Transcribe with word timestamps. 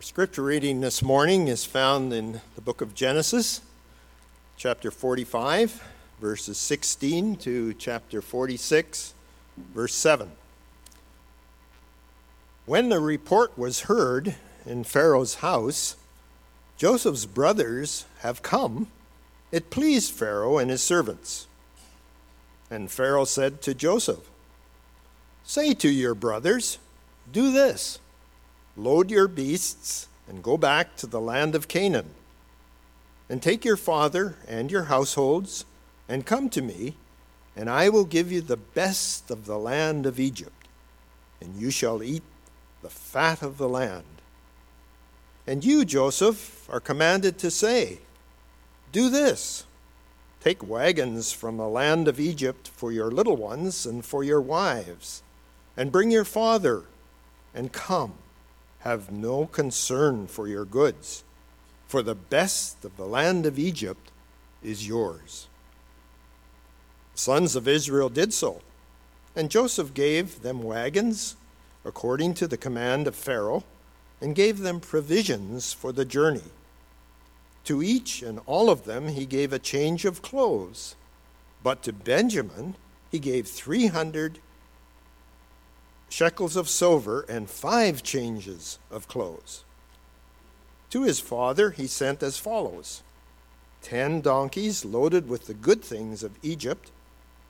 Scripture 0.00 0.44
reading 0.44 0.80
this 0.80 1.02
morning 1.02 1.48
is 1.48 1.64
found 1.64 2.12
in 2.12 2.40
the 2.54 2.60
book 2.60 2.80
of 2.80 2.94
Genesis, 2.94 3.60
chapter 4.56 4.92
45, 4.92 5.82
verses 6.20 6.56
16 6.56 7.34
to 7.34 7.74
chapter 7.74 8.22
46, 8.22 9.12
verse 9.74 9.94
7. 9.94 10.30
When 12.64 12.90
the 12.90 13.00
report 13.00 13.58
was 13.58 13.82
heard 13.82 14.36
in 14.64 14.84
Pharaoh's 14.84 15.36
house, 15.36 15.96
Joseph's 16.76 17.26
brothers 17.26 18.04
have 18.20 18.40
come, 18.40 18.86
it 19.50 19.68
pleased 19.68 20.12
Pharaoh 20.12 20.58
and 20.58 20.70
his 20.70 20.80
servants. 20.80 21.48
And 22.70 22.88
Pharaoh 22.88 23.24
said 23.24 23.60
to 23.62 23.74
Joseph, 23.74 24.30
Say 25.42 25.74
to 25.74 25.88
your 25.88 26.14
brothers, 26.14 26.78
Do 27.32 27.50
this 27.50 27.98
Load 28.78 29.10
your 29.10 29.26
beasts 29.26 30.06
and 30.28 30.40
go 30.40 30.56
back 30.56 30.94
to 30.96 31.08
the 31.08 31.20
land 31.20 31.56
of 31.56 31.66
Canaan. 31.66 32.10
And 33.28 33.42
take 33.42 33.64
your 33.64 33.76
father 33.76 34.36
and 34.46 34.70
your 34.70 34.84
households 34.84 35.64
and 36.08 36.24
come 36.24 36.48
to 36.50 36.62
me, 36.62 36.94
and 37.56 37.68
I 37.68 37.88
will 37.88 38.04
give 38.04 38.30
you 38.30 38.40
the 38.40 38.56
best 38.56 39.32
of 39.32 39.46
the 39.46 39.58
land 39.58 40.06
of 40.06 40.20
Egypt, 40.20 40.68
and 41.40 41.56
you 41.56 41.72
shall 41.72 42.04
eat 42.04 42.22
the 42.80 42.88
fat 42.88 43.42
of 43.42 43.58
the 43.58 43.68
land. 43.68 44.04
And 45.44 45.64
you, 45.64 45.84
Joseph, 45.84 46.68
are 46.70 46.78
commanded 46.78 47.36
to 47.38 47.50
say, 47.50 47.98
Do 48.92 49.10
this 49.10 49.64
take 50.40 50.66
wagons 50.66 51.32
from 51.32 51.56
the 51.56 51.68
land 51.68 52.06
of 52.06 52.20
Egypt 52.20 52.70
for 52.72 52.92
your 52.92 53.10
little 53.10 53.36
ones 53.36 53.84
and 53.84 54.04
for 54.04 54.22
your 54.22 54.40
wives, 54.40 55.24
and 55.76 55.90
bring 55.90 56.12
your 56.12 56.24
father, 56.24 56.84
and 57.52 57.72
come 57.72 58.14
have 58.88 59.12
no 59.12 59.44
concern 59.44 60.26
for 60.26 60.48
your 60.48 60.64
goods, 60.64 61.22
for 61.86 62.02
the 62.02 62.14
best 62.14 62.84
of 62.86 62.96
the 62.96 63.04
land 63.04 63.44
of 63.44 63.58
Egypt 63.58 64.10
is 64.62 64.88
yours. 64.88 65.46
The 67.12 67.20
sons 67.20 67.54
of 67.54 67.68
Israel 67.68 68.08
did 68.08 68.32
so, 68.32 68.62
and 69.36 69.50
Joseph 69.50 69.92
gave 69.92 70.40
them 70.40 70.62
wagons 70.62 71.36
according 71.84 72.32
to 72.34 72.48
the 72.48 72.56
command 72.56 73.06
of 73.06 73.14
Pharaoh, 73.14 73.64
and 74.20 74.34
gave 74.34 74.58
them 74.58 74.80
provisions 74.80 75.72
for 75.72 75.92
the 75.92 76.04
journey. 76.04 76.50
To 77.64 77.82
each 77.82 78.22
and 78.22 78.40
all 78.46 78.68
of 78.70 78.84
them 78.84 79.08
he 79.08 79.26
gave 79.26 79.52
a 79.52 79.58
change 79.58 80.04
of 80.04 80.22
clothes, 80.22 80.96
but 81.62 81.82
to 81.82 81.92
Benjamin 81.92 82.74
he 83.10 83.18
gave 83.18 83.46
300 83.46 84.38
shekels 86.08 86.56
of 86.56 86.68
silver 86.68 87.24
and 87.28 87.50
five 87.50 88.02
changes 88.02 88.78
of 88.90 89.08
clothes. 89.08 89.64
To 90.90 91.02
his 91.02 91.20
father 91.20 91.70
he 91.70 91.86
sent 91.86 92.22
as 92.22 92.38
follows 92.38 93.02
ten 93.82 94.20
donkeys 94.20 94.84
loaded 94.84 95.28
with 95.28 95.46
the 95.46 95.54
good 95.54 95.82
things 95.82 96.22
of 96.22 96.32
Egypt, 96.42 96.90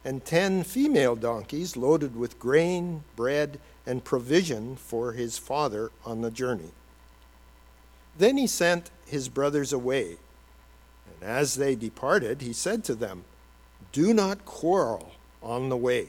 and 0.04 0.24
ten 0.24 0.62
female 0.62 1.16
donkeys 1.16 1.76
loaded 1.76 2.14
with 2.14 2.38
grain, 2.38 3.02
bread, 3.16 3.58
and 3.86 4.04
provision 4.04 4.76
for 4.76 5.12
his 5.12 5.38
father 5.38 5.90
on 6.04 6.20
the 6.20 6.30
journey. 6.30 6.70
Then 8.18 8.36
he 8.36 8.46
sent 8.46 8.90
his 9.06 9.28
brothers 9.28 9.72
away, 9.72 10.16
and 11.06 11.28
as 11.28 11.54
they 11.54 11.74
departed, 11.74 12.42
he 12.42 12.52
said 12.52 12.84
to 12.84 12.94
them, 12.94 13.24
Do 13.92 14.12
not 14.12 14.44
quarrel 14.44 15.12
on 15.42 15.70
the 15.70 15.76
way 15.76 16.08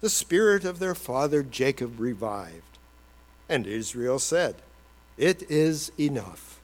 the 0.00 0.08
spirit 0.08 0.64
of 0.64 0.78
their 0.78 0.94
father 0.94 1.42
Jacob 1.42 1.98
revived. 1.98 2.78
And 3.48 3.66
Israel 3.66 4.18
said, 4.18 4.56
It 5.16 5.50
is 5.50 5.90
enough. 5.98 6.60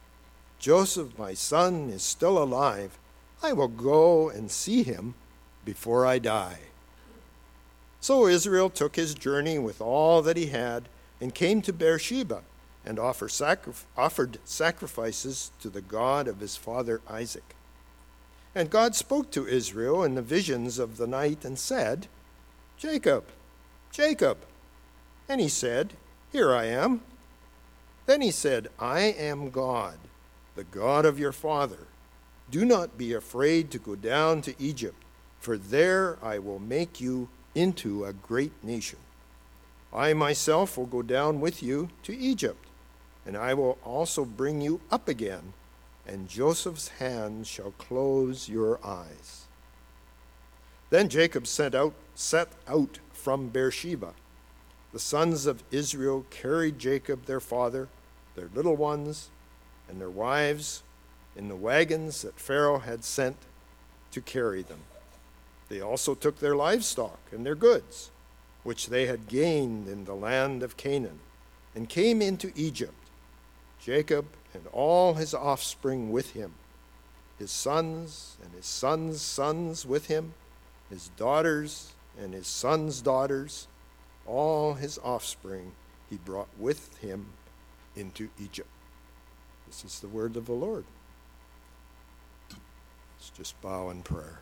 Joseph, 0.58 1.18
my 1.18 1.34
son, 1.34 1.90
is 1.90 2.02
still 2.02 2.42
alive. 2.42 2.98
I 3.42 3.52
will 3.52 3.68
go 3.68 4.28
and 4.28 4.50
see 4.50 4.82
him 4.82 5.14
before 5.64 6.06
I 6.06 6.18
die. 6.18 6.58
So 8.00 8.26
Israel 8.26 8.70
took 8.70 8.96
his 8.96 9.14
journey 9.14 9.58
with 9.58 9.80
all 9.80 10.22
that 10.22 10.36
he 10.36 10.46
had 10.46 10.88
and 11.20 11.34
came 11.34 11.62
to 11.62 11.72
Beersheba 11.72 12.42
and 12.84 12.98
offer 12.98 13.28
offered 13.96 14.38
sacrifices 14.44 15.50
to 15.60 15.70
the 15.70 15.80
God 15.80 16.28
of 16.28 16.40
his 16.40 16.56
father 16.56 17.00
Isaac. 17.08 17.54
And 18.54 18.70
God 18.70 18.94
spoke 18.94 19.30
to 19.32 19.46
Israel 19.46 20.04
in 20.04 20.14
the 20.14 20.22
visions 20.22 20.78
of 20.78 20.98
the 20.98 21.06
night 21.06 21.44
and 21.44 21.58
said, 21.58 22.08
Jacob, 22.76 23.24
Jacob. 23.90 24.38
And 25.28 25.40
he 25.40 25.48
said, 25.48 25.94
Here 26.32 26.54
I 26.54 26.66
am. 26.66 27.00
Then 28.06 28.20
he 28.20 28.30
said, 28.30 28.68
I 28.78 29.00
am 29.00 29.50
God, 29.50 29.98
the 30.54 30.64
God 30.64 31.06
of 31.06 31.18
your 31.18 31.32
father. 31.32 31.86
Do 32.50 32.64
not 32.64 32.98
be 32.98 33.14
afraid 33.14 33.70
to 33.70 33.78
go 33.78 33.94
down 33.94 34.42
to 34.42 34.54
Egypt, 34.58 35.02
for 35.40 35.56
there 35.56 36.18
I 36.22 36.38
will 36.38 36.58
make 36.58 37.00
you 37.00 37.28
into 37.54 38.04
a 38.04 38.12
great 38.12 38.52
nation. 38.62 38.98
I 39.92 40.12
myself 40.12 40.76
will 40.76 40.86
go 40.86 41.02
down 41.02 41.40
with 41.40 41.62
you 41.62 41.88
to 42.02 42.16
Egypt, 42.16 42.66
and 43.24 43.36
I 43.36 43.54
will 43.54 43.78
also 43.84 44.24
bring 44.24 44.60
you 44.60 44.80
up 44.90 45.08
again, 45.08 45.54
and 46.06 46.28
Joseph's 46.28 46.88
hand 46.88 47.46
shall 47.46 47.70
close 47.72 48.48
your 48.48 48.84
eyes. 48.84 49.46
Then 50.90 51.08
Jacob 51.08 51.46
set 51.46 51.74
out, 51.74 51.94
set 52.14 52.48
out 52.68 52.98
from 53.12 53.48
Beersheba. 53.48 54.14
The 54.92 54.98
sons 54.98 55.46
of 55.46 55.64
Israel 55.70 56.24
carried 56.30 56.78
Jacob 56.78 57.26
their 57.26 57.40
father, 57.40 57.88
their 58.36 58.48
little 58.54 58.76
ones, 58.76 59.30
and 59.88 60.00
their 60.00 60.10
wives 60.10 60.82
in 61.36 61.48
the 61.48 61.56
wagons 61.56 62.22
that 62.22 62.38
Pharaoh 62.38 62.78
had 62.78 63.04
sent 63.04 63.36
to 64.12 64.20
carry 64.20 64.62
them. 64.62 64.80
They 65.68 65.80
also 65.80 66.14
took 66.14 66.38
their 66.38 66.54
livestock 66.54 67.18
and 67.32 67.44
their 67.44 67.56
goods, 67.56 68.10
which 68.62 68.88
they 68.88 69.06
had 69.06 69.26
gained 69.26 69.88
in 69.88 70.04
the 70.04 70.14
land 70.14 70.62
of 70.62 70.76
Canaan, 70.76 71.20
and 71.74 71.88
came 71.88 72.22
into 72.22 72.52
Egypt, 72.54 72.94
Jacob 73.80 74.26
and 74.52 74.66
all 74.72 75.14
his 75.14 75.34
offspring 75.34 76.12
with 76.12 76.32
him, 76.32 76.54
his 77.38 77.50
sons 77.50 78.36
and 78.42 78.52
his 78.54 78.66
sons' 78.66 79.20
sons 79.20 79.84
with 79.84 80.06
him 80.06 80.34
his 80.94 81.10
daughters 81.16 81.92
and 82.20 82.32
his 82.32 82.46
sons' 82.46 83.02
daughters, 83.02 83.66
all 84.26 84.74
his 84.74 84.96
offspring, 85.02 85.72
he 86.08 86.16
brought 86.16 86.48
with 86.56 86.96
him 86.98 87.26
into 87.96 88.28
Egypt. 88.40 88.68
This 89.66 89.84
is 89.84 89.98
the 89.98 90.06
word 90.06 90.36
of 90.36 90.46
the 90.46 90.52
Lord. 90.52 90.84
Let's 92.48 93.30
just 93.36 93.60
bow 93.60 93.90
in 93.90 94.02
prayer. 94.02 94.38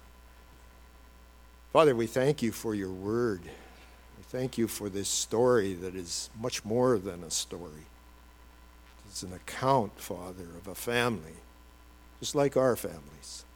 Father, 1.72 1.96
we 1.96 2.06
thank 2.06 2.42
you 2.42 2.52
for 2.52 2.74
your 2.74 2.92
word. 2.92 3.40
We 3.44 4.24
thank 4.24 4.58
you 4.58 4.68
for 4.68 4.90
this 4.90 5.08
story 5.08 5.72
that 5.72 5.94
is 5.94 6.28
much 6.38 6.66
more 6.66 6.98
than 6.98 7.24
a 7.24 7.30
story. 7.30 7.86
It's 9.08 9.22
an 9.22 9.32
account, 9.32 9.98
Father, 9.98 10.48
of 10.58 10.68
a 10.68 10.74
family, 10.74 11.36
just 12.20 12.34
like 12.34 12.58
our 12.58 12.76
families. 12.76 13.46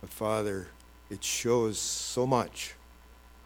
But, 0.00 0.10
Father, 0.10 0.68
it 1.10 1.22
shows 1.22 1.78
so 1.78 2.26
much 2.26 2.74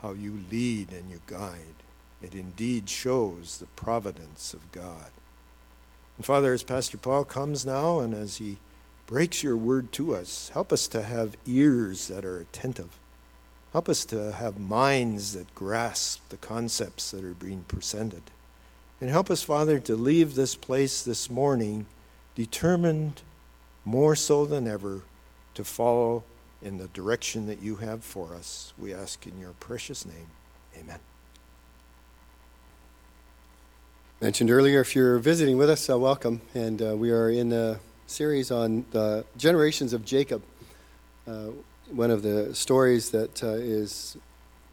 how 0.02 0.12
you 0.12 0.40
lead 0.50 0.92
and 0.92 1.10
you 1.10 1.20
guide. 1.26 1.74
It 2.22 2.34
indeed 2.34 2.88
shows 2.88 3.58
the 3.58 3.66
providence 3.66 4.54
of 4.54 4.72
God. 4.72 5.10
And 6.16 6.24
Father, 6.26 6.52
as 6.52 6.62
Pastor 6.62 6.98
Paul 6.98 7.24
comes 7.24 7.64
now 7.64 8.00
and 8.00 8.14
as 8.14 8.36
he 8.36 8.58
breaks 9.06 9.42
your 9.42 9.56
word 9.56 9.90
to 9.92 10.14
us, 10.14 10.50
help 10.50 10.72
us 10.72 10.86
to 10.88 11.02
have 11.02 11.36
ears 11.46 12.08
that 12.08 12.24
are 12.24 12.38
attentive. 12.38 12.98
Help 13.72 13.88
us 13.88 14.04
to 14.06 14.32
have 14.32 14.58
minds 14.58 15.32
that 15.34 15.54
grasp 15.54 16.28
the 16.28 16.36
concepts 16.36 17.10
that 17.10 17.24
are 17.24 17.34
being 17.34 17.64
presented. 17.68 18.22
And 19.00 19.08
help 19.08 19.30
us, 19.30 19.42
Father, 19.42 19.78
to 19.80 19.96
leave 19.96 20.34
this 20.34 20.54
place 20.54 21.02
this 21.02 21.30
morning 21.30 21.86
determined 22.34 23.22
more 23.84 24.14
so 24.14 24.44
than 24.44 24.66
ever 24.66 25.02
to 25.54 25.64
follow 25.64 26.24
in 26.62 26.78
the 26.78 26.88
direction 26.88 27.46
that 27.46 27.62
you 27.62 27.76
have 27.76 28.04
for 28.04 28.34
us. 28.34 28.72
We 28.78 28.92
ask 28.92 29.26
in 29.26 29.38
your 29.40 29.52
precious 29.52 30.04
name. 30.04 30.26
Amen. 30.78 30.98
mentioned 34.20 34.50
earlier, 34.50 34.80
if 34.82 34.94
you're 34.94 35.18
visiting 35.18 35.56
with 35.56 35.70
us, 35.70 35.88
uh, 35.88 35.98
welcome. 35.98 36.42
And 36.54 36.82
uh, 36.82 36.94
we 36.96 37.10
are 37.10 37.30
in 37.30 37.52
a 37.52 37.80
series 38.06 38.50
on 38.50 38.84
the 38.90 39.24
generations 39.38 39.94
of 39.94 40.04
Jacob. 40.04 40.42
Uh, 41.26 41.48
one 41.90 42.10
of 42.10 42.22
the 42.22 42.54
stories 42.54 43.10
that 43.10 43.42
uh, 43.42 43.48
is 43.48 44.18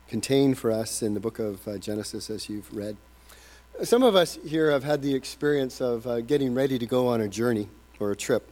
contained 0.10 0.58
for 0.58 0.72
us 0.72 1.02
in 1.02 1.14
the 1.14 1.20
book 1.20 1.40
of 1.40 1.66
uh, 1.68 1.78
Genesis, 1.78 2.30
as 2.30 2.50
you've 2.50 2.74
read. 2.76 2.98
Some 3.84 4.04
of 4.04 4.16
us 4.16 4.38
here 4.46 4.72
have 4.72 4.84
had 4.84 5.02
the 5.02 5.14
experience 5.14 5.82
of 5.82 6.06
uh, 6.06 6.22
getting 6.22 6.54
ready 6.54 6.78
to 6.78 6.86
go 6.86 7.08
on 7.08 7.22
a 7.22 7.28
journey 7.28 7.70
or 8.00 8.12
a 8.12 8.16
trip. 8.16 8.50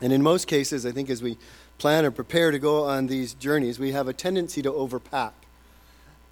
And 0.00 0.12
in 0.12 0.22
most 0.22 0.46
cases, 0.46 0.86
I 0.86 0.92
think 0.92 1.10
as 1.10 1.22
we 1.22 1.38
plan 1.78 2.04
or 2.04 2.10
prepare 2.10 2.50
to 2.50 2.58
go 2.58 2.84
on 2.84 3.06
these 3.06 3.34
journeys, 3.34 3.78
we 3.78 3.92
have 3.92 4.08
a 4.08 4.12
tendency 4.12 4.62
to 4.62 4.70
overpack. 4.70 5.32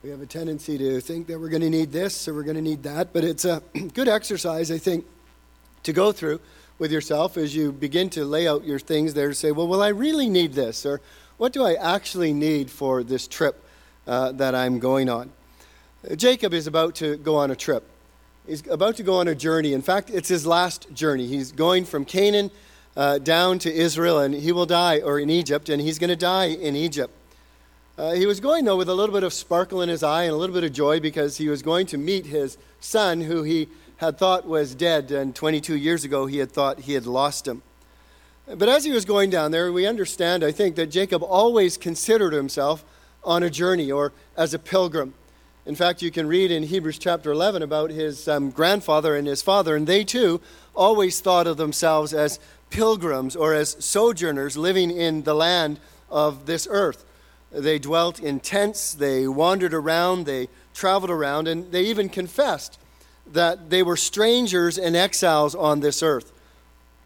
We 0.03 0.11
have 0.11 0.21
a 0.21 0.27
tendency 0.27 0.79
to 0.79 1.01
think 1.01 1.29
that 1.29 1.39
we're 1.39 1.49
going 1.49 1.63
to 1.63 1.71
need 1.71 1.93
this 1.93 2.27
or 2.27 2.35
we're 2.35 2.43
going 2.43 2.57
to 2.57 2.63
need 2.63 2.83
that, 2.83 3.13
but 3.13 3.23
it's 3.23 3.45
a 3.45 3.63
good 3.95 4.09
exercise, 4.09 4.71
I 4.71 4.79
think, 4.79 5.05
to 5.85 5.93
go 5.93 6.13
through 6.13 6.41
with 6.79 6.91
yourself 6.91 7.37
as 7.37 7.55
you 7.55 7.71
begin 7.71 8.11
to 8.11 8.25
lay 8.25 8.49
out 8.49 8.65
your 8.65 8.79
things 8.79 9.15
there 9.15 9.29
to 9.29 9.35
say, 9.35 9.53
well, 9.53 9.69
will 9.69 9.83
I 9.83 9.89
really 9.89 10.29
need 10.29 10.55
this? 10.55 10.85
Or 10.85 11.01
what 11.37 11.53
do 11.53 11.65
I 11.65 11.75
actually 11.75 12.33
need 12.33 12.71
for 12.71 13.03
this 13.05 13.29
trip 13.29 13.63
uh, 14.07 14.33
that 14.33 14.55
I'm 14.55 14.81
going 14.81 15.09
on? 15.09 15.31
Jacob 16.17 16.53
is 16.53 16.67
about 16.67 16.97
to 16.97 17.17
go 17.17 17.37
on 17.37 17.53
a 17.53 17.57
trip. 17.57 17.89
He's 18.47 18.67
about 18.67 18.97
to 18.97 19.05
go 19.05 19.15
on 19.15 19.29
a 19.29 19.35
journey. 19.35 19.73
In 19.73 19.83
fact, 19.83 20.11
it's 20.11 20.29
his 20.29 20.45
last 20.45 20.93
journey. 20.93 21.29
He's 21.29 21.53
going 21.53 21.85
from 21.85 22.05
Canaan 22.05 22.51
uh, 22.97 23.19
down 23.19 23.59
to 23.61 23.73
Israel, 23.73 24.19
and 24.19 24.35
he 24.35 24.53
will 24.53 24.67
die, 24.67 25.01
or 25.01 25.19
in 25.19 25.31
Egypt, 25.31 25.69
and 25.69 25.81
he's 25.81 25.99
going 25.99 26.11
to 26.11 26.17
die 26.17 26.47
in 26.47 26.77
Egypt. 26.77 27.13
Uh, 27.99 28.13
he 28.13 28.27
was 28.27 28.41
going, 28.41 28.65
though, 28.65 28.77
with 28.77 28.89
a 28.89 28.95
little 28.95 29.15
bit 29.15 29.23
of 29.23 29.33
sparkle 29.33 29.83
in 29.83 29.89
his 29.89 30.03
eye 30.03 30.25
and 30.25 30.33
a 30.33 30.37
little 30.37 30.55
bit 30.55 30.65
of 30.65 30.73
joy 30.73 30.99
because 30.99 31.37
he 31.37 31.49
was 31.49 31.63
going 31.63 31.87
to 31.87 31.99
meet 31.99 32.27
his 32.27 32.57
son, 32.81 33.21
who 33.21 33.43
he 33.43 33.69
had 33.99 34.19
thought 34.19 34.47
was 34.47 34.75
dead, 34.75 35.11
and 35.11 35.35
22 35.35 35.77
years 35.77 36.05
ago 36.05 36.27
he 36.27 36.39
had 36.39 36.51
thought 36.51 36.81
he 36.81 36.95
had 36.95 37.07
lost 37.07 37.47
him. 37.47 37.63
But 38.47 38.69
as 38.69 38.85
he 38.85 38.91
was 38.91 39.05
going 39.05 39.31
down 39.31 39.53
there, 39.53 39.73
we 39.73 39.87
understand, 39.87 40.43
I 40.43 40.51
think, 40.51 40.75
that 40.77 40.87
Jacob 40.87 41.23
always 41.23 41.77
considered 41.77 42.33
himself 42.33 42.85
on 43.23 43.43
a 43.43 43.51
journey 43.51 43.93
or 43.93 44.13
as 44.37 44.53
a 44.53 44.59
pilgrim. 44.59 45.15
In 45.65 45.77
fact, 45.77 46.03
you 46.03 46.11
can 46.11 46.27
read 46.27 46.51
in 46.51 46.65
Hebrews 46.65 46.99
chapter 46.99 47.31
11 47.31 47.63
about 47.63 47.91
his 47.91 48.27
um, 48.27 48.51
grandfather 48.51 49.15
and 49.15 49.29
his 49.29 49.43
father, 49.43 49.77
and 49.77 49.87
they 49.87 50.03
too 50.03 50.41
always 50.75 51.21
thought 51.21 51.47
of 51.47 51.57
themselves 51.57 52.13
as 52.13 52.41
pilgrims 52.73 53.37
or 53.37 53.55
as 53.55 53.77
sojourners 53.79 54.57
living 54.57 54.91
in 54.91 55.23
the 55.23 55.35
land 55.35 55.79
of 56.11 56.47
this 56.47 56.67
earth. 56.69 57.05
They 57.53 57.79
dwelt 57.79 58.19
in 58.19 58.41
tents, 58.41 58.95
they 58.95 59.29
wandered 59.29 59.75
around, 59.75 60.25
they 60.25 60.49
traveled 60.73 61.11
around, 61.11 61.49
and 61.49 61.71
they 61.71 61.83
even 61.83 62.09
confessed 62.09 62.79
that 63.31 63.71
they 63.71 63.83
were 63.83 63.97
strangers 63.97 64.79
and 64.79 64.97
exiles 64.97 65.55
on 65.55 65.81
this 65.81 66.03
earth, 66.03 66.33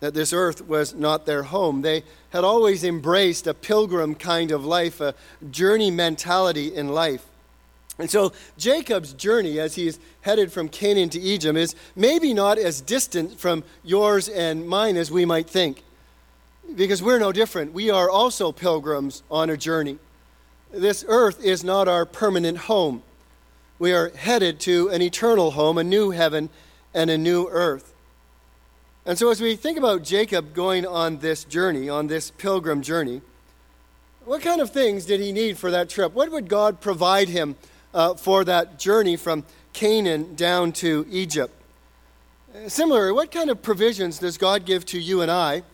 that 0.01 0.15
this 0.15 0.33
earth 0.33 0.67
was 0.67 0.95
not 0.95 1.27
their 1.27 1.43
home. 1.43 1.83
They 1.83 2.05
had 2.31 2.45
always 2.45 2.85
embraced 2.85 3.47
a 3.47 3.55
pilgrim 3.55 4.15
kind 4.15 4.53
of 4.53 4.65
life, 4.65 5.01
a 5.01 5.15
journey 5.51 5.91
mentality 5.91 6.75
in 6.75 6.89
life. 6.89 7.27
And 7.99 8.11
so 8.11 8.33
Jacob's 8.59 9.15
journey 9.15 9.59
as 9.59 9.75
he's 9.75 9.99
headed 10.21 10.53
from 10.53 10.69
Canaan 10.69 11.09
to 11.11 11.21
Egypt 11.21 11.57
is 11.57 11.75
maybe 11.95 12.35
not 12.35 12.59
as 12.59 12.81
distant 12.81 13.39
from 13.41 13.65
yours 13.83 14.29
and 14.29 14.69
mine 14.69 14.97
as 14.97 15.11
we 15.11 15.25
might 15.25 15.49
think. 15.49 15.83
Because 16.75 17.03
we're 17.03 17.19
no 17.19 17.33
different. 17.33 17.73
We 17.73 17.91
are 17.91 18.11
also 18.11 18.53
pilgrims 18.53 19.23
on 19.31 19.49
a 19.51 19.57
journey 19.57 19.99
this 20.73 21.05
earth 21.09 21.43
is 21.45 21.65
not 21.65 21.89
our 21.89 22.05
permanent 22.05 22.59
home. 22.59 23.03
We 23.79 23.93
are 23.93 24.11
headed 24.11 24.61
to 24.61 24.89
an 24.89 25.03
eternal 25.03 25.53
home, 25.53 25.79
a 25.79 25.85
new 25.85 26.11
heaven 26.11 26.49
and 26.95 27.11
a 27.11 27.19
new 27.19 27.49
earth. 27.49 27.93
And 29.05 29.19
so, 29.19 29.31
as 29.31 29.41
we 29.41 29.55
think 29.55 29.79
about 29.79 30.03
Jacob 30.03 30.55
going 30.55 30.87
on 30.87 31.19
this 31.19 31.45
journey, 31.45 31.89
on 31.89 32.09
this 32.09 32.31
pilgrim 32.33 32.83
journey, 32.83 33.23
what 34.25 34.43
kind 34.43 34.61
of 34.61 34.71
things 34.71 35.05
did 35.07 35.21
he 35.21 35.31
need 35.31 35.57
for 35.59 35.71
that 35.71 35.89
trip? 35.89 36.13
What 36.13 36.33
would 36.33 36.49
God 36.49 36.81
provide 36.81 37.29
him 37.29 37.55
uh, 37.97 38.15
for 38.15 38.45
that 38.45 38.79
journey 38.79 39.17
from 39.17 39.45
Canaan 39.73 40.37
down 40.37 40.71
to 40.73 41.05
Egypt? 41.11 41.53
Similarly, 42.69 43.13
what 43.13 43.33
kind 43.33 43.51
of 43.51 43.61
provisions 43.63 44.21
does 44.21 44.39
God 44.39 44.65
give 44.65 44.87
to 44.87 45.01
you 45.01 45.21
and 45.21 45.31
I, 45.31 45.65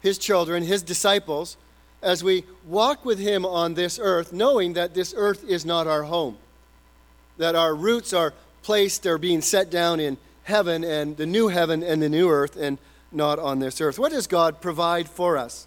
his 0.00 0.18
children, 0.18 0.64
his 0.64 0.82
disciples? 0.82 1.56
as 2.02 2.22
we 2.22 2.44
walk 2.66 3.04
with 3.04 3.18
Him 3.18 3.44
on 3.44 3.74
this 3.74 3.98
earth, 4.00 4.32
knowing 4.32 4.74
that 4.74 4.94
this 4.94 5.14
earth 5.16 5.44
is 5.44 5.64
not 5.64 5.86
our 5.86 6.04
home, 6.04 6.36
that 7.38 7.54
our 7.54 7.74
roots 7.74 8.12
are 8.12 8.34
placed, 8.62 9.02
they're 9.02 9.18
being 9.18 9.40
set 9.40 9.70
down 9.70 10.00
in 10.00 10.16
heaven 10.44 10.84
and 10.84 11.16
the 11.16 11.26
new 11.26 11.48
heaven 11.48 11.82
and 11.82 12.00
the 12.00 12.08
new 12.08 12.28
earth, 12.28 12.56
and 12.56 12.78
not 13.10 13.38
on 13.38 13.58
this 13.58 13.80
earth. 13.80 13.98
What 13.98 14.12
does 14.12 14.26
God 14.26 14.60
provide 14.60 15.08
for 15.08 15.36
us? 15.36 15.66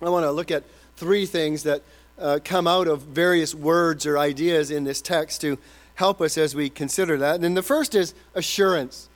I 0.00 0.08
want 0.08 0.24
to 0.24 0.30
look 0.30 0.50
at 0.50 0.64
three 0.96 1.26
things 1.26 1.62
that 1.64 1.82
uh, 2.18 2.38
come 2.44 2.66
out 2.66 2.86
of 2.88 3.02
various 3.02 3.54
words 3.54 4.06
or 4.06 4.18
ideas 4.18 4.70
in 4.70 4.84
this 4.84 5.00
text 5.00 5.40
to 5.42 5.58
help 5.96 6.20
us 6.20 6.38
as 6.38 6.54
we 6.54 6.70
consider 6.70 7.16
that. 7.18 7.42
And 7.42 7.56
the 7.56 7.62
first 7.62 7.94
is 7.94 8.14
assurance. 8.34 9.08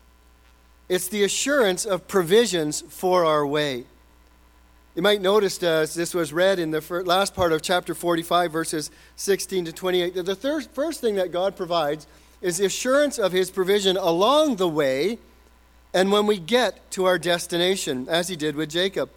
It's 0.89 1.09
the 1.09 1.23
assurance 1.23 1.85
of 1.85 2.09
provisions 2.09 2.83
for 2.89 3.25
our 3.25 3.47
way. 3.47 3.85
You 4.95 5.03
might 5.03 5.21
notice 5.21 5.63
uh, 5.63 5.67
as 5.67 5.95
this 5.95 6.15
was 6.15 6.33
read 6.33 6.59
in 6.59 6.73
the 6.73 6.81
last 7.07 7.35
part 7.35 7.53
of 7.53 7.63
chapter 7.63 7.95
45, 7.95 8.51
verses 8.51 8.91
16 9.17 9.67
to 9.67 9.73
28, 9.73 10.15
that 10.15 10.27
the 10.27 10.35
thir- 10.35 10.61
first 10.63 11.01
thing 11.01 11.15
that 11.15 11.31
God 11.31 11.57
provides 11.57 12.07
is 12.43 12.59
the 12.59 12.65
assurance 12.65 13.19
of 13.19 13.33
his 13.33 13.51
provision 13.51 13.97
along 13.97 14.57
the 14.57 14.69
way 14.69 15.19
and 15.93 16.11
when 16.11 16.27
we 16.27 16.39
get 16.39 16.91
to 16.93 17.05
our 17.05 17.19
destination, 17.19 18.09
as 18.09 18.29
he 18.29 18.37
did 18.37 18.57
with 18.57 18.71
Jacob. 18.71 19.11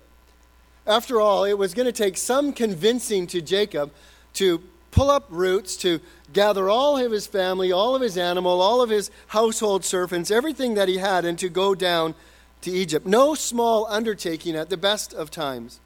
After 0.86 1.22
all, 1.22 1.46
it 1.46 1.58
was 1.58 1.74
going 1.74 1.86
to 1.86 1.92
take 1.92 2.18
some 2.18 2.52
convincing 2.52 3.28
to 3.28 3.42
Jacob 3.42 3.92
to 4.34 4.62
pull 4.92 5.10
up 5.10 5.26
roots, 5.30 5.76
to 5.78 6.00
gather 6.34 6.70
all 6.70 6.98
of 6.98 7.12
his 7.12 7.26
family, 7.26 7.72
all 7.72 7.96
of 7.96 8.02
his 8.02 8.18
animal, 8.18 8.62
all 8.62 8.82
of 8.82 8.90
his 8.90 9.10
household 9.28 9.84
servants, 9.86 10.30
everything 10.30 10.74
that 10.76 10.88
he 10.88 10.98
had, 10.98 11.26
and 11.26 11.40
to 11.40 11.50
go 11.50 11.74
down 11.74 12.16
to 12.62 12.72
Egypt. 12.72 13.06
No 13.06 13.34
small 13.34 13.88
undertaking 13.88 14.56
at 14.56 14.70
the 14.70 14.78
best 14.78 15.14
of 15.14 15.32
times. 15.32 15.80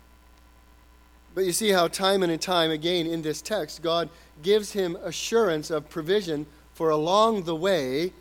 But 1.36 1.46
you 1.46 1.52
see 1.52 1.70
how, 1.70 1.88
time 1.88 2.24
and 2.24 2.42
time 2.42 2.72
again 2.72 3.06
in 3.06 3.22
this 3.22 3.42
text, 3.42 3.82
God 3.82 4.10
gives 4.42 4.72
him 4.72 4.98
assurance 5.04 5.70
of 5.70 5.90
provision 5.90 6.48
for 6.74 6.90
along 6.90 7.44
the 7.44 7.56
way 7.56 8.14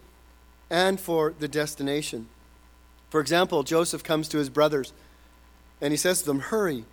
and 0.70 1.00
for 1.00 1.34
the 1.38 1.48
destination. 1.48 2.28
For 3.10 3.20
example, 3.20 3.62
Joseph 3.62 4.04
comes 4.04 4.28
to 4.28 4.38
his 4.38 4.50
brothers 4.50 4.92
and 5.80 5.92
he 5.92 5.96
says 5.96 6.20
to 6.20 6.26
them, 6.26 6.40
Hurry, 6.40 6.84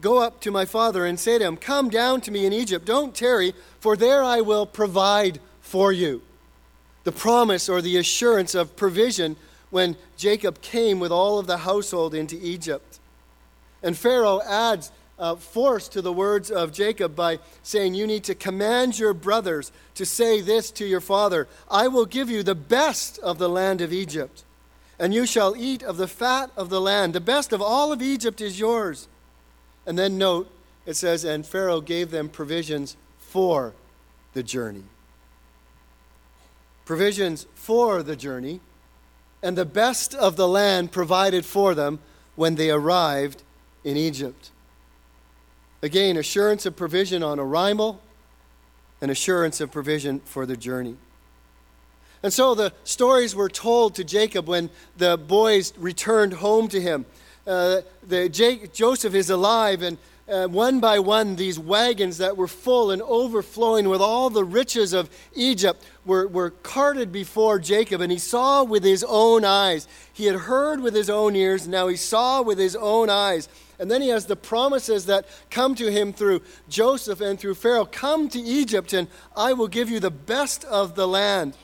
go 0.00 0.18
up 0.22 0.40
to 0.42 0.50
my 0.50 0.64
father 0.64 1.06
and 1.06 1.18
say 1.18 1.38
to 1.38 1.44
him, 1.44 1.56
Come 1.56 1.88
down 1.88 2.20
to 2.22 2.30
me 2.30 2.46
in 2.46 2.52
Egypt, 2.52 2.84
don't 2.84 3.14
tarry, 3.14 3.54
for 3.80 3.96
there 3.96 4.22
I 4.22 4.40
will 4.40 4.66
provide 4.66 5.40
for 5.60 5.92
you. 5.92 6.22
The 7.04 7.12
promise 7.12 7.68
or 7.68 7.80
the 7.80 7.96
assurance 7.96 8.54
of 8.54 8.76
provision 8.76 9.36
when 9.70 9.96
Jacob 10.16 10.60
came 10.60 11.00
with 11.00 11.12
all 11.12 11.38
of 11.38 11.46
the 11.46 11.58
household 11.58 12.14
into 12.14 12.38
Egypt. 12.40 12.98
And 13.82 13.96
Pharaoh 13.96 14.40
adds 14.42 14.90
uh, 15.18 15.36
force 15.36 15.88
to 15.88 16.02
the 16.02 16.12
words 16.12 16.50
of 16.50 16.72
Jacob 16.72 17.14
by 17.16 17.38
saying, 17.62 17.94
You 17.94 18.06
need 18.06 18.24
to 18.24 18.34
command 18.34 18.98
your 18.98 19.14
brothers 19.14 19.72
to 19.94 20.04
say 20.04 20.40
this 20.40 20.70
to 20.72 20.86
your 20.86 21.00
father 21.00 21.48
I 21.70 21.88
will 21.88 22.06
give 22.06 22.30
you 22.30 22.42
the 22.42 22.54
best 22.54 23.18
of 23.20 23.38
the 23.38 23.48
land 23.48 23.80
of 23.80 23.92
Egypt, 23.92 24.44
and 24.98 25.12
you 25.12 25.26
shall 25.26 25.54
eat 25.56 25.82
of 25.82 25.96
the 25.96 26.08
fat 26.08 26.50
of 26.56 26.70
the 26.70 26.80
land. 26.80 27.14
The 27.14 27.20
best 27.20 27.52
of 27.52 27.60
all 27.60 27.92
of 27.92 28.00
Egypt 28.00 28.40
is 28.40 28.58
yours. 28.58 29.08
And 29.86 29.98
then 29.98 30.18
note, 30.18 30.50
it 30.86 30.94
says, 30.94 31.24
And 31.24 31.46
Pharaoh 31.46 31.80
gave 31.80 32.10
them 32.10 32.28
provisions 32.28 32.96
for 33.18 33.74
the 34.32 34.42
journey. 34.42 34.84
Provisions 36.84 37.46
for 37.54 38.02
the 38.02 38.16
journey 38.16 38.60
and 39.42 39.56
the 39.56 39.64
best 39.64 40.14
of 40.14 40.36
the 40.36 40.48
land 40.48 40.92
provided 40.92 41.44
for 41.44 41.74
them 41.74 41.98
when 42.34 42.54
they 42.54 42.70
arrived 42.70 43.42
in 43.84 43.96
Egypt. 43.96 44.50
Again, 45.82 46.16
assurance 46.16 46.66
of 46.66 46.74
provision 46.74 47.22
on 47.22 47.38
arrival 47.38 48.00
and 49.00 49.10
assurance 49.10 49.60
of 49.60 49.70
provision 49.70 50.20
for 50.20 50.46
the 50.46 50.56
journey. 50.56 50.96
And 52.26 52.32
so 52.32 52.56
the 52.56 52.72
stories 52.82 53.36
were 53.36 53.48
told 53.48 53.94
to 53.94 54.02
Jacob 54.02 54.48
when 54.48 54.68
the 54.96 55.16
boys 55.16 55.72
returned 55.78 56.32
home 56.32 56.66
to 56.70 56.80
him. 56.80 57.06
Uh, 57.46 57.82
the, 58.02 58.28
Jake, 58.28 58.72
Joseph 58.72 59.14
is 59.14 59.30
alive, 59.30 59.80
and 59.80 59.96
uh, 60.28 60.48
one 60.48 60.80
by 60.80 60.98
one, 60.98 61.36
these 61.36 61.56
wagons 61.56 62.18
that 62.18 62.36
were 62.36 62.48
full 62.48 62.90
and 62.90 63.00
overflowing 63.02 63.88
with 63.88 64.00
all 64.00 64.28
the 64.28 64.42
riches 64.42 64.92
of 64.92 65.08
Egypt 65.36 65.86
were, 66.04 66.26
were 66.26 66.50
carted 66.50 67.12
before 67.12 67.60
Jacob, 67.60 68.00
and 68.00 68.10
he 68.10 68.18
saw 68.18 68.64
with 68.64 68.82
his 68.82 69.04
own 69.06 69.44
eyes. 69.44 69.86
He 70.12 70.24
had 70.24 70.34
heard 70.34 70.80
with 70.80 70.96
his 70.96 71.08
own 71.08 71.36
ears, 71.36 71.68
now 71.68 71.86
he 71.86 71.94
saw 71.94 72.42
with 72.42 72.58
his 72.58 72.74
own 72.74 73.08
eyes. 73.08 73.48
And 73.78 73.88
then 73.88 74.02
he 74.02 74.08
has 74.08 74.26
the 74.26 74.34
promises 74.34 75.06
that 75.06 75.28
come 75.48 75.76
to 75.76 75.92
him 75.92 76.12
through 76.12 76.42
Joseph 76.68 77.20
and 77.20 77.38
through 77.38 77.54
Pharaoh 77.54 77.84
Come 77.84 78.28
to 78.30 78.40
Egypt, 78.40 78.92
and 78.94 79.06
I 79.36 79.52
will 79.52 79.68
give 79.68 79.88
you 79.88 80.00
the 80.00 80.10
best 80.10 80.64
of 80.64 80.96
the 80.96 81.06
land. 81.06 81.54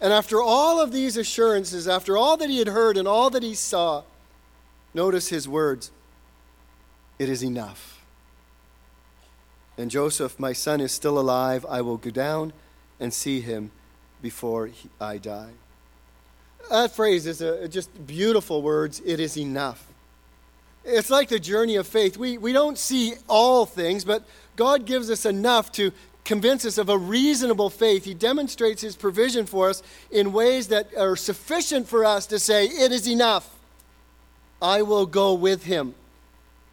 And 0.00 0.12
after 0.12 0.40
all 0.40 0.80
of 0.80 0.92
these 0.92 1.16
assurances, 1.16 1.86
after 1.86 2.16
all 2.16 2.36
that 2.38 2.48
he 2.48 2.58
had 2.58 2.68
heard 2.68 2.96
and 2.96 3.06
all 3.06 3.28
that 3.30 3.42
he 3.42 3.54
saw, 3.54 4.02
notice 4.94 5.28
his 5.28 5.48
words 5.48 5.90
it 7.18 7.28
is 7.28 7.44
enough. 7.44 8.02
And 9.76 9.90
Joseph, 9.90 10.40
my 10.40 10.54
son, 10.54 10.80
is 10.80 10.90
still 10.90 11.18
alive. 11.18 11.66
I 11.68 11.82
will 11.82 11.98
go 11.98 12.10
down 12.10 12.54
and 12.98 13.12
see 13.12 13.40
him 13.40 13.70
before 14.22 14.68
he, 14.68 14.88
I 14.98 15.18
die. 15.18 15.50
That 16.70 16.94
phrase 16.94 17.26
is 17.26 17.42
a, 17.42 17.68
just 17.68 18.06
beautiful 18.06 18.62
words. 18.62 19.02
It 19.04 19.20
is 19.20 19.36
enough. 19.36 19.86
It's 20.84 21.10
like 21.10 21.28
the 21.28 21.38
journey 21.38 21.76
of 21.76 21.86
faith. 21.86 22.16
We, 22.16 22.38
we 22.38 22.52
don't 22.52 22.78
see 22.78 23.14
all 23.28 23.66
things, 23.66 24.04
but 24.04 24.22
God 24.56 24.86
gives 24.86 25.10
us 25.10 25.26
enough 25.26 25.70
to 25.72 25.92
convince 26.30 26.64
us 26.64 26.78
of 26.78 26.88
a 26.88 26.96
reasonable 26.96 27.68
faith. 27.68 28.04
He 28.04 28.14
demonstrates 28.14 28.80
His 28.82 28.94
provision 28.94 29.46
for 29.46 29.68
us 29.68 29.82
in 30.12 30.32
ways 30.32 30.68
that 30.68 30.94
are 30.96 31.16
sufficient 31.16 31.88
for 31.88 32.04
us 32.04 32.24
to 32.26 32.38
say, 32.38 32.66
It 32.66 32.92
is 32.92 33.08
enough. 33.08 33.58
I 34.62 34.82
will 34.82 35.06
go 35.06 35.34
with 35.34 35.64
Him. 35.64 35.96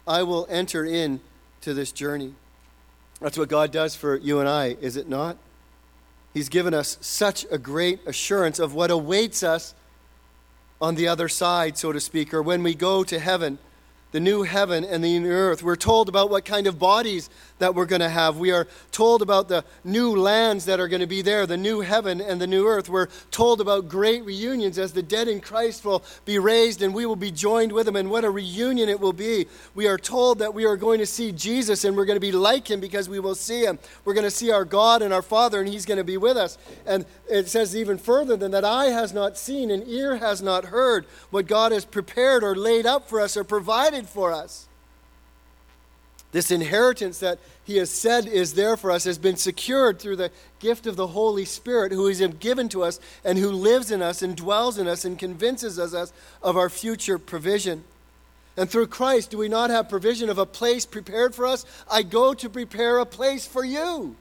I 0.06 0.22
will 0.22 0.46
enter 0.48 0.84
in 0.84 1.18
to 1.62 1.74
this 1.74 1.90
journey. 1.90 2.34
That's 3.20 3.36
what 3.36 3.48
God 3.48 3.72
does 3.72 3.96
for 3.96 4.14
you 4.14 4.38
and 4.38 4.48
I, 4.48 4.76
is 4.80 4.96
it 4.96 5.08
not? 5.08 5.36
He's 6.32 6.48
given 6.48 6.72
us 6.72 6.96
such 7.00 7.44
a 7.50 7.58
great 7.58 7.98
assurance 8.06 8.60
of 8.60 8.74
what 8.74 8.92
awaits 8.92 9.42
us 9.42 9.74
on 10.80 10.94
the 10.94 11.08
other 11.08 11.28
side, 11.28 11.76
so 11.76 11.90
to 11.90 11.98
speak, 11.98 12.32
or 12.32 12.42
when 12.42 12.62
we 12.62 12.76
go 12.76 13.02
to 13.02 13.18
heaven 13.18 13.58
the 14.10 14.20
new 14.20 14.42
heaven 14.42 14.84
and 14.84 15.04
the 15.04 15.18
new 15.18 15.28
earth. 15.28 15.62
We're 15.62 15.76
told 15.76 16.08
about 16.08 16.30
what 16.30 16.44
kind 16.44 16.66
of 16.66 16.78
bodies 16.78 17.28
that 17.58 17.74
we're 17.74 17.86
going 17.86 18.00
to 18.00 18.08
have. 18.08 18.36
We 18.36 18.50
are 18.50 18.66
told 18.92 19.22
about 19.22 19.48
the 19.48 19.64
new 19.84 20.16
lands 20.16 20.64
that 20.66 20.80
are 20.80 20.88
going 20.88 21.00
to 21.00 21.06
be 21.06 21.22
there, 21.22 21.46
the 21.46 21.56
new 21.56 21.80
heaven 21.80 22.20
and 22.20 22.40
the 22.40 22.46
new 22.46 22.66
earth. 22.66 22.88
We're 22.88 23.08
told 23.30 23.60
about 23.60 23.88
great 23.88 24.24
reunions 24.24 24.78
as 24.78 24.92
the 24.92 25.02
dead 25.02 25.28
in 25.28 25.40
Christ 25.40 25.84
will 25.84 26.04
be 26.24 26.38
raised 26.38 26.82
and 26.82 26.94
we 26.94 27.06
will 27.06 27.16
be 27.16 27.30
joined 27.30 27.72
with 27.72 27.86
them, 27.86 27.96
and 27.96 28.10
what 28.10 28.24
a 28.24 28.30
reunion 28.30 28.88
it 28.88 29.00
will 29.00 29.12
be. 29.12 29.46
We 29.74 29.86
are 29.86 29.98
told 29.98 30.38
that 30.38 30.54
we 30.54 30.64
are 30.64 30.76
going 30.76 30.98
to 30.98 31.06
see 31.06 31.32
Jesus 31.32 31.84
and 31.84 31.96
we're 31.96 32.04
going 32.04 32.16
to 32.16 32.20
be 32.20 32.32
like 32.32 32.70
him 32.70 32.80
because 32.80 33.08
we 33.08 33.20
will 33.20 33.34
see 33.34 33.64
him. 33.64 33.78
We're 34.04 34.14
going 34.14 34.24
to 34.24 34.30
see 34.30 34.50
our 34.50 34.64
God 34.64 35.02
and 35.02 35.12
our 35.12 35.22
Father, 35.22 35.60
and 35.60 35.68
he's 35.68 35.86
going 35.86 35.98
to 35.98 36.04
be 36.04 36.16
with 36.16 36.36
us. 36.36 36.58
And 36.86 37.04
it 37.28 37.48
says 37.48 37.74
even 37.76 37.98
further 37.98 38.36
than 38.36 38.52
that 38.52 38.64
eye 38.64 38.86
has 38.86 39.12
not 39.12 39.36
seen 39.36 39.70
and 39.70 39.86
ear 39.88 40.16
has 40.16 40.42
not 40.42 40.66
heard 40.66 41.06
what 41.30 41.46
God 41.46 41.72
has 41.72 41.84
prepared 41.84 42.44
or 42.44 42.54
laid 42.54 42.86
up 42.86 43.08
for 43.08 43.20
us 43.20 43.36
or 43.36 43.44
provided 43.44 44.08
for 44.08 44.32
us. 44.32 44.67
This 46.30 46.50
inheritance 46.50 47.20
that 47.20 47.38
he 47.64 47.78
has 47.78 47.90
said 47.90 48.26
is 48.26 48.54
there 48.54 48.76
for 48.76 48.90
us 48.90 49.04
has 49.04 49.18
been 49.18 49.36
secured 49.36 49.98
through 49.98 50.16
the 50.16 50.30
gift 50.58 50.86
of 50.86 50.96
the 50.96 51.06
Holy 51.06 51.46
Spirit, 51.46 51.90
who 51.90 52.06
is 52.06 52.20
given 52.38 52.68
to 52.70 52.82
us 52.82 53.00
and 53.24 53.38
who 53.38 53.50
lives 53.50 53.90
in 53.90 54.02
us 54.02 54.20
and 54.20 54.36
dwells 54.36 54.76
in 54.76 54.86
us 54.86 55.04
and 55.04 55.18
convinces 55.18 55.78
us 55.78 56.12
of 56.42 56.56
our 56.56 56.68
future 56.68 57.18
provision. 57.18 57.84
And 58.58 58.68
through 58.68 58.88
Christ, 58.88 59.30
do 59.30 59.38
we 59.38 59.48
not 59.48 59.70
have 59.70 59.88
provision 59.88 60.28
of 60.28 60.36
a 60.36 60.44
place 60.44 60.84
prepared 60.84 61.34
for 61.34 61.46
us? 61.46 61.64
I 61.90 62.02
go 62.02 62.34
to 62.34 62.50
prepare 62.50 62.98
a 62.98 63.06
place 63.06 63.46
for 63.46 63.64
you. 63.64 64.16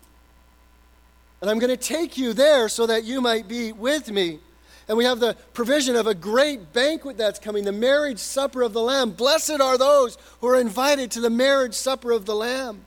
And 1.42 1.50
I'm 1.50 1.60
going 1.60 1.76
to 1.76 1.78
take 1.78 2.18
you 2.18 2.34
there 2.34 2.70
so 2.70 2.86
that 2.86 3.04
you 3.04 3.20
might 3.20 3.48
be 3.48 3.72
with 3.72 4.10
me. 4.12 4.40
And 4.88 4.98
we 4.98 5.04
have 5.04 5.20
the 5.20 5.36
provision 5.54 5.96
of 5.96 6.08
a 6.08 6.16
great 6.16 6.72
banquet 6.72 7.18
that's 7.18 7.40
coming, 7.40 7.66
the 7.66 7.72
marriage 7.74 8.20
supper 8.20 8.62
of 8.62 8.74
the 8.74 8.82
Lamb. 8.82 9.12
Blessed 9.12 9.60
are 9.60 9.78
those 9.78 10.18
who 10.40 10.48
are 10.48 10.60
invited 10.60 11.12
to 11.12 11.20
the 11.20 11.30
marriage 11.30 11.74
supper 11.74 12.12
of 12.12 12.26
the 12.26 12.36
Lamb. 12.36 12.86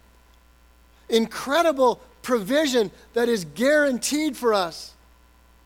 Incredible 1.09 2.00
provision 2.23 2.90
that 3.12 3.28
is 3.28 3.45
guaranteed 3.45 4.37
for 4.37 4.54
us 4.54 4.95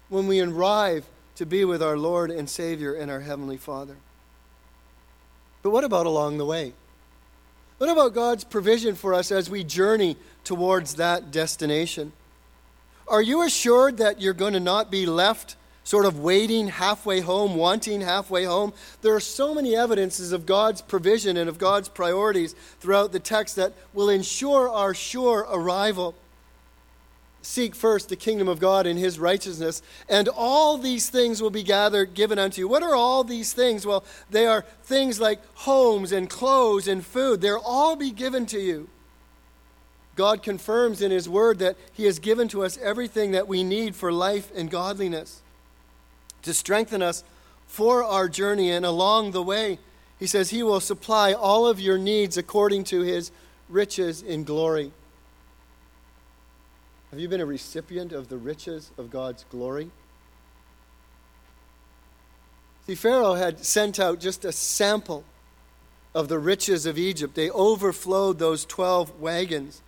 when 0.08 0.26
we 0.26 0.40
arrive 0.40 1.04
to 1.36 1.46
be 1.46 1.64
with 1.64 1.82
our 1.82 1.96
Lord 1.96 2.30
and 2.30 2.48
Savior 2.48 2.94
and 2.94 3.10
our 3.10 3.20
Heavenly 3.20 3.56
Father. 3.56 3.96
But 5.62 5.70
what 5.70 5.84
about 5.84 6.06
along 6.06 6.38
the 6.38 6.44
way? 6.44 6.72
What 7.78 7.90
about 7.90 8.14
God's 8.14 8.44
provision 8.44 8.94
for 8.94 9.14
us 9.14 9.32
as 9.32 9.50
we 9.50 9.64
journey 9.64 10.16
towards 10.44 10.94
that 10.94 11.30
destination? 11.30 12.12
Are 13.08 13.22
you 13.22 13.42
assured 13.42 13.98
that 13.98 14.20
you're 14.20 14.32
going 14.32 14.52
to 14.54 14.60
not 14.60 14.90
be 14.90 15.06
left 15.06 15.56
sort 15.84 16.06
of 16.06 16.18
waiting 16.18 16.68
halfway 16.68 17.20
home, 17.20 17.54
wanting 17.54 18.00
halfway 18.00 18.44
home? 18.44 18.72
There 19.02 19.14
are 19.14 19.20
so 19.20 19.54
many 19.54 19.76
evidences 19.76 20.32
of 20.32 20.46
God's 20.46 20.82
provision 20.82 21.36
and 21.36 21.48
of 21.48 21.58
God's 21.58 21.88
priorities 21.88 22.54
throughout 22.80 23.12
the 23.12 23.20
text 23.20 23.56
that 23.56 23.74
will 23.92 24.08
ensure 24.08 24.68
our 24.68 24.94
sure 24.94 25.46
arrival. 25.50 26.14
Seek 27.42 27.74
first 27.74 28.08
the 28.08 28.16
kingdom 28.16 28.48
of 28.48 28.58
God 28.58 28.86
and 28.86 28.98
his 28.98 29.18
righteousness, 29.18 29.82
and 30.08 30.28
all 30.28 30.78
these 30.78 31.10
things 31.10 31.42
will 31.42 31.50
be 31.50 31.62
gathered, 31.62 32.14
given 32.14 32.38
unto 32.38 32.62
you. 32.62 32.66
What 32.66 32.82
are 32.82 32.94
all 32.94 33.22
these 33.22 33.52
things? 33.52 33.86
Well, 33.86 34.02
they 34.30 34.46
are 34.46 34.64
things 34.84 35.20
like 35.20 35.40
homes 35.56 36.10
and 36.10 36.30
clothes 36.30 36.88
and 36.88 37.04
food. 37.04 37.42
They'll 37.42 37.62
all 37.62 37.96
be 37.96 38.10
given 38.10 38.46
to 38.46 38.58
you. 38.58 38.88
God 40.16 40.42
confirms 40.42 41.02
in 41.02 41.10
His 41.10 41.28
Word 41.28 41.58
that 41.58 41.76
He 41.92 42.04
has 42.04 42.18
given 42.18 42.48
to 42.48 42.64
us 42.64 42.78
everything 42.78 43.32
that 43.32 43.48
we 43.48 43.62
need 43.62 43.94
for 43.94 44.10
life 44.10 44.50
and 44.56 44.70
godliness 44.70 45.42
to 46.44 46.54
strengthen 46.54 47.02
us 47.02 47.24
for 47.66 48.04
our 48.04 48.28
journey. 48.28 48.70
And 48.70 48.86
along 48.86 49.32
the 49.32 49.42
way, 49.42 49.78
He 50.18 50.26
says 50.26 50.50
He 50.50 50.62
will 50.62 50.80
supply 50.80 51.32
all 51.32 51.66
of 51.66 51.80
your 51.80 51.98
needs 51.98 52.36
according 52.36 52.84
to 52.84 53.02
His 53.02 53.30
riches 53.68 54.22
in 54.22 54.44
glory. 54.44 54.92
Have 57.10 57.20
you 57.20 57.28
been 57.28 57.40
a 57.40 57.46
recipient 57.46 58.12
of 58.12 58.28
the 58.28 58.36
riches 58.36 58.90
of 58.98 59.10
God's 59.10 59.44
glory? 59.50 59.90
See, 62.86 62.94
Pharaoh 62.94 63.34
had 63.34 63.64
sent 63.64 63.98
out 63.98 64.20
just 64.20 64.44
a 64.44 64.52
sample 64.52 65.24
of 66.14 66.28
the 66.28 66.38
riches 66.38 66.86
of 66.86 66.98
Egypt. 66.98 67.34
They 67.34 67.50
overflowed 67.50 68.38
those 68.38 68.64
12 68.66 69.20
wagons. 69.20 69.80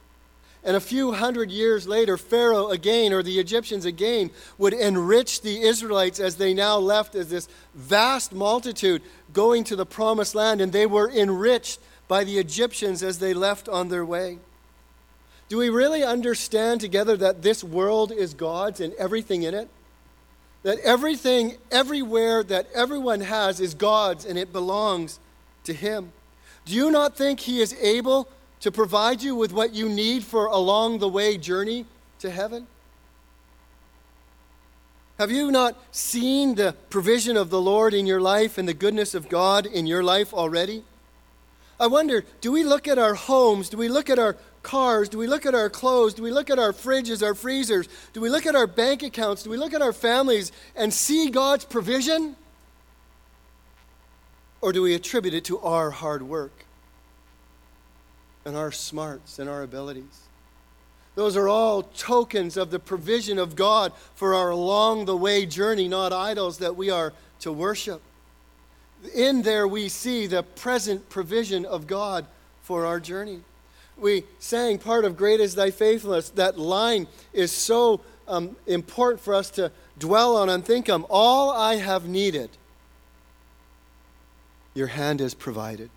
And 0.66 0.76
a 0.76 0.80
few 0.80 1.12
hundred 1.12 1.52
years 1.52 1.86
later, 1.86 2.16
Pharaoh 2.16 2.70
again, 2.70 3.12
or 3.12 3.22
the 3.22 3.38
Egyptians 3.38 3.84
again, 3.84 4.32
would 4.58 4.72
enrich 4.72 5.40
the 5.42 5.62
Israelites 5.62 6.18
as 6.18 6.36
they 6.36 6.52
now 6.52 6.76
left 6.76 7.14
as 7.14 7.30
this 7.30 7.48
vast 7.76 8.32
multitude 8.32 9.00
going 9.32 9.62
to 9.62 9.76
the 9.76 9.86
promised 9.86 10.34
land, 10.34 10.60
and 10.60 10.72
they 10.72 10.84
were 10.84 11.08
enriched 11.08 11.78
by 12.08 12.24
the 12.24 12.38
Egyptians 12.38 13.04
as 13.04 13.20
they 13.20 13.32
left 13.32 13.68
on 13.68 13.90
their 13.90 14.04
way. 14.04 14.38
Do 15.48 15.58
we 15.58 15.68
really 15.68 16.02
understand 16.02 16.80
together 16.80 17.16
that 17.16 17.42
this 17.42 17.62
world 17.62 18.10
is 18.10 18.34
God's 18.34 18.80
and 18.80 18.92
everything 18.94 19.44
in 19.44 19.54
it? 19.54 19.68
That 20.64 20.80
everything, 20.80 21.58
everywhere 21.70 22.42
that 22.42 22.66
everyone 22.74 23.20
has 23.20 23.60
is 23.60 23.72
God's 23.74 24.24
and 24.24 24.36
it 24.36 24.52
belongs 24.52 25.20
to 25.62 25.72
Him. 25.72 26.10
Do 26.64 26.74
you 26.74 26.90
not 26.90 27.16
think 27.16 27.38
He 27.38 27.60
is 27.60 27.72
able 27.80 28.28
to 28.60 28.72
provide 28.72 29.22
you 29.22 29.34
with 29.34 29.52
what 29.52 29.74
you 29.74 29.88
need 29.88 30.24
for 30.24 30.46
along 30.46 30.98
the 30.98 31.08
way 31.08 31.36
journey 31.36 31.86
to 32.20 32.30
heaven? 32.30 32.66
Have 35.18 35.30
you 35.30 35.50
not 35.50 35.76
seen 35.92 36.56
the 36.56 36.74
provision 36.90 37.36
of 37.36 37.48
the 37.48 37.60
Lord 37.60 37.94
in 37.94 38.06
your 38.06 38.20
life 38.20 38.58
and 38.58 38.68
the 38.68 38.74
goodness 38.74 39.14
of 39.14 39.28
God 39.28 39.64
in 39.64 39.86
your 39.86 40.02
life 40.02 40.34
already? 40.34 40.84
I 41.80 41.86
wonder, 41.86 42.24
do 42.40 42.52
we 42.52 42.64
look 42.64 42.86
at 42.86 42.98
our 42.98 43.14
homes? 43.14 43.70
Do 43.70 43.78
we 43.78 43.88
look 43.88 44.10
at 44.10 44.18
our 44.18 44.36
cars? 44.62 45.08
Do 45.08 45.16
we 45.16 45.26
look 45.26 45.46
at 45.46 45.54
our 45.54 45.70
clothes? 45.70 46.12
Do 46.12 46.22
we 46.22 46.30
look 46.30 46.50
at 46.50 46.58
our 46.58 46.72
fridges, 46.72 47.22
our 47.22 47.34
freezers? 47.34 47.88
Do 48.12 48.20
we 48.20 48.28
look 48.28 48.44
at 48.44 48.54
our 48.54 48.66
bank 48.66 49.02
accounts? 49.02 49.42
Do 49.42 49.50
we 49.50 49.56
look 49.56 49.72
at 49.72 49.80
our 49.80 49.92
families 49.92 50.52
and 50.74 50.92
see 50.92 51.30
God's 51.30 51.64
provision? 51.64 52.36
Or 54.60 54.72
do 54.72 54.82
we 54.82 54.94
attribute 54.94 55.34
it 55.34 55.44
to 55.44 55.58
our 55.60 55.90
hard 55.90 56.22
work? 56.22 56.65
And 58.46 58.56
our 58.56 58.70
smarts 58.70 59.40
and 59.40 59.50
our 59.50 59.62
abilities. 59.64 60.22
Those 61.16 61.36
are 61.36 61.48
all 61.48 61.82
tokens 61.82 62.56
of 62.56 62.70
the 62.70 62.78
provision 62.78 63.38
of 63.38 63.56
God 63.56 63.92
for 64.14 64.34
our 64.34 64.50
along 64.50 65.06
the 65.06 65.16
way 65.16 65.46
journey, 65.46 65.88
not 65.88 66.12
idols 66.12 66.58
that 66.58 66.76
we 66.76 66.88
are 66.88 67.12
to 67.40 67.52
worship. 67.52 68.00
In 69.14 69.42
there, 69.42 69.66
we 69.66 69.88
see 69.88 70.26
the 70.26 70.44
present 70.44 71.08
provision 71.08 71.64
of 71.64 71.86
God 71.88 72.24
for 72.62 72.86
our 72.86 73.00
journey. 73.00 73.40
We 73.98 74.24
sang 74.38 74.78
part 74.78 75.04
of 75.04 75.16
Great 75.16 75.40
is 75.40 75.54
Thy 75.54 75.70
Faithfulness. 75.70 76.30
That 76.30 76.58
line 76.58 77.08
is 77.32 77.50
so 77.50 78.00
um, 78.28 78.54
important 78.66 79.20
for 79.20 79.34
us 79.34 79.50
to 79.52 79.72
dwell 79.98 80.36
on 80.36 80.48
and 80.50 80.64
think 80.64 80.88
on. 80.88 81.02
All 81.08 81.50
I 81.50 81.76
have 81.76 82.06
needed, 82.06 82.50
your 84.74 84.88
hand 84.88 85.18
has 85.20 85.34
provided. 85.34 85.90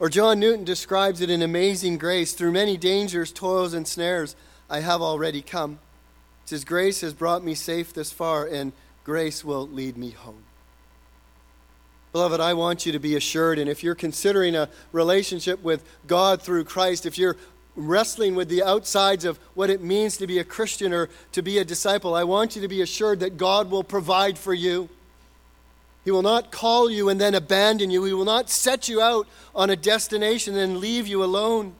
Or 0.00 0.08
John 0.08 0.40
Newton 0.40 0.64
describes 0.64 1.20
it 1.20 1.28
in 1.28 1.42
Amazing 1.42 1.98
Grace 1.98 2.32
through 2.32 2.52
many 2.52 2.78
dangers, 2.78 3.30
toils, 3.30 3.74
and 3.74 3.86
snares, 3.86 4.34
I 4.70 4.80
have 4.80 5.02
already 5.02 5.42
come. 5.42 5.78
His 6.48 6.64
grace 6.64 7.02
has 7.02 7.12
brought 7.12 7.44
me 7.44 7.54
safe 7.54 7.92
this 7.92 8.10
far, 8.10 8.46
and 8.46 8.72
grace 9.04 9.44
will 9.44 9.68
lead 9.68 9.98
me 9.98 10.10
home. 10.10 10.42
Beloved, 12.12 12.40
I 12.40 12.54
want 12.54 12.86
you 12.86 12.92
to 12.92 12.98
be 12.98 13.14
assured, 13.14 13.58
and 13.58 13.68
if 13.68 13.84
you're 13.84 13.94
considering 13.94 14.56
a 14.56 14.70
relationship 14.90 15.62
with 15.62 15.84
God 16.06 16.40
through 16.40 16.64
Christ, 16.64 17.04
if 17.04 17.18
you're 17.18 17.36
wrestling 17.76 18.34
with 18.34 18.48
the 18.48 18.62
outsides 18.62 19.26
of 19.26 19.38
what 19.54 19.68
it 19.68 19.82
means 19.82 20.16
to 20.16 20.26
be 20.26 20.38
a 20.38 20.44
Christian 20.44 20.94
or 20.94 21.10
to 21.32 21.42
be 21.42 21.58
a 21.58 21.64
disciple, 21.64 22.14
I 22.14 22.24
want 22.24 22.56
you 22.56 22.62
to 22.62 22.68
be 22.68 22.80
assured 22.80 23.20
that 23.20 23.36
God 23.36 23.70
will 23.70 23.84
provide 23.84 24.38
for 24.38 24.54
you. 24.54 24.88
He 26.04 26.10
will 26.10 26.22
not 26.22 26.50
call 26.50 26.90
you 26.90 27.08
and 27.08 27.20
then 27.20 27.34
abandon 27.34 27.90
you. 27.90 28.04
He 28.04 28.12
will 28.12 28.24
not 28.24 28.48
set 28.48 28.88
you 28.88 29.00
out 29.00 29.28
on 29.54 29.70
a 29.70 29.76
destination 29.76 30.56
and 30.56 30.78
leave 30.78 31.06
you 31.06 31.22
alone. 31.22 31.74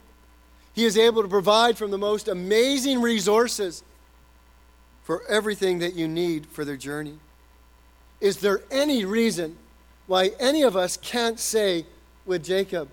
He 0.74 0.84
is 0.84 0.96
able 0.96 1.22
to 1.22 1.28
provide 1.28 1.78
from 1.78 1.90
the 1.90 1.98
most 1.98 2.28
amazing 2.28 3.00
resources 3.00 3.82
for 5.02 5.22
everything 5.26 5.78
that 5.80 5.94
you 5.94 6.06
need 6.06 6.46
for 6.46 6.64
their 6.64 6.76
journey. 6.76 7.18
Is 8.20 8.38
there 8.38 8.60
any 8.70 9.04
reason 9.04 9.56
why 10.06 10.32
any 10.38 10.62
of 10.62 10.76
us 10.76 10.96
can't 10.96 11.40
say 11.40 11.86
with 12.26 12.44
Jacob, 12.44 12.88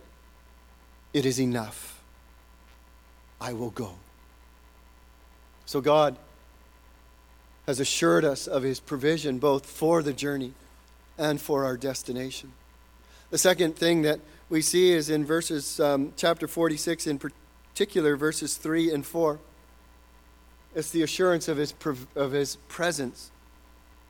It 1.13 1.25
is 1.25 1.39
enough? 1.39 2.01
I 3.39 3.53
will 3.53 3.69
go. 3.69 3.93
So 5.65 5.81
God 5.81 6.15
has 7.65 7.79
assured 7.79 8.23
us 8.23 8.47
of 8.47 8.63
his 8.63 8.79
provision 8.79 9.37
both 9.37 9.65
for 9.65 10.01
the 10.01 10.13
journey 10.13 10.53
and 11.17 11.39
for 11.41 11.65
our 11.65 11.77
destination. 11.77 12.53
The 13.29 13.37
second 13.37 13.75
thing 13.75 14.03
that 14.03 14.19
we 14.49 14.61
see 14.61 14.91
is 14.91 15.09
in 15.09 15.25
verses, 15.25 15.79
um, 15.79 16.13
chapter 16.15 16.47
46, 16.47 17.07
in 17.07 17.19
particular, 17.19 18.15
verses 18.15 18.55
3 18.55 18.93
and 18.93 19.05
4. 19.05 19.39
It's 20.75 20.91
the 20.91 21.03
assurance 21.03 21.47
of 21.47 21.57
his, 21.57 21.73
of 22.15 22.31
his 22.31 22.55
presence. 22.67 23.31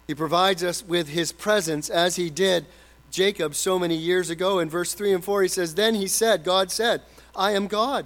He 0.05 0.13
provides 0.13 0.63
us 0.63 0.83
with 0.83 1.09
his 1.09 1.31
presence 1.31 1.89
as 1.89 2.15
he 2.15 2.29
did 2.29 2.65
Jacob 3.09 3.55
so 3.55 3.79
many 3.79 3.95
years 3.95 4.29
ago. 4.29 4.59
In 4.59 4.69
verse 4.69 4.93
3 4.93 5.13
and 5.13 5.23
4, 5.23 5.43
he 5.43 5.47
says, 5.47 5.75
Then 5.75 5.95
he 5.95 6.07
said, 6.07 6.43
God 6.43 6.71
said, 6.71 7.01
I 7.35 7.51
am 7.51 7.67
God, 7.67 8.05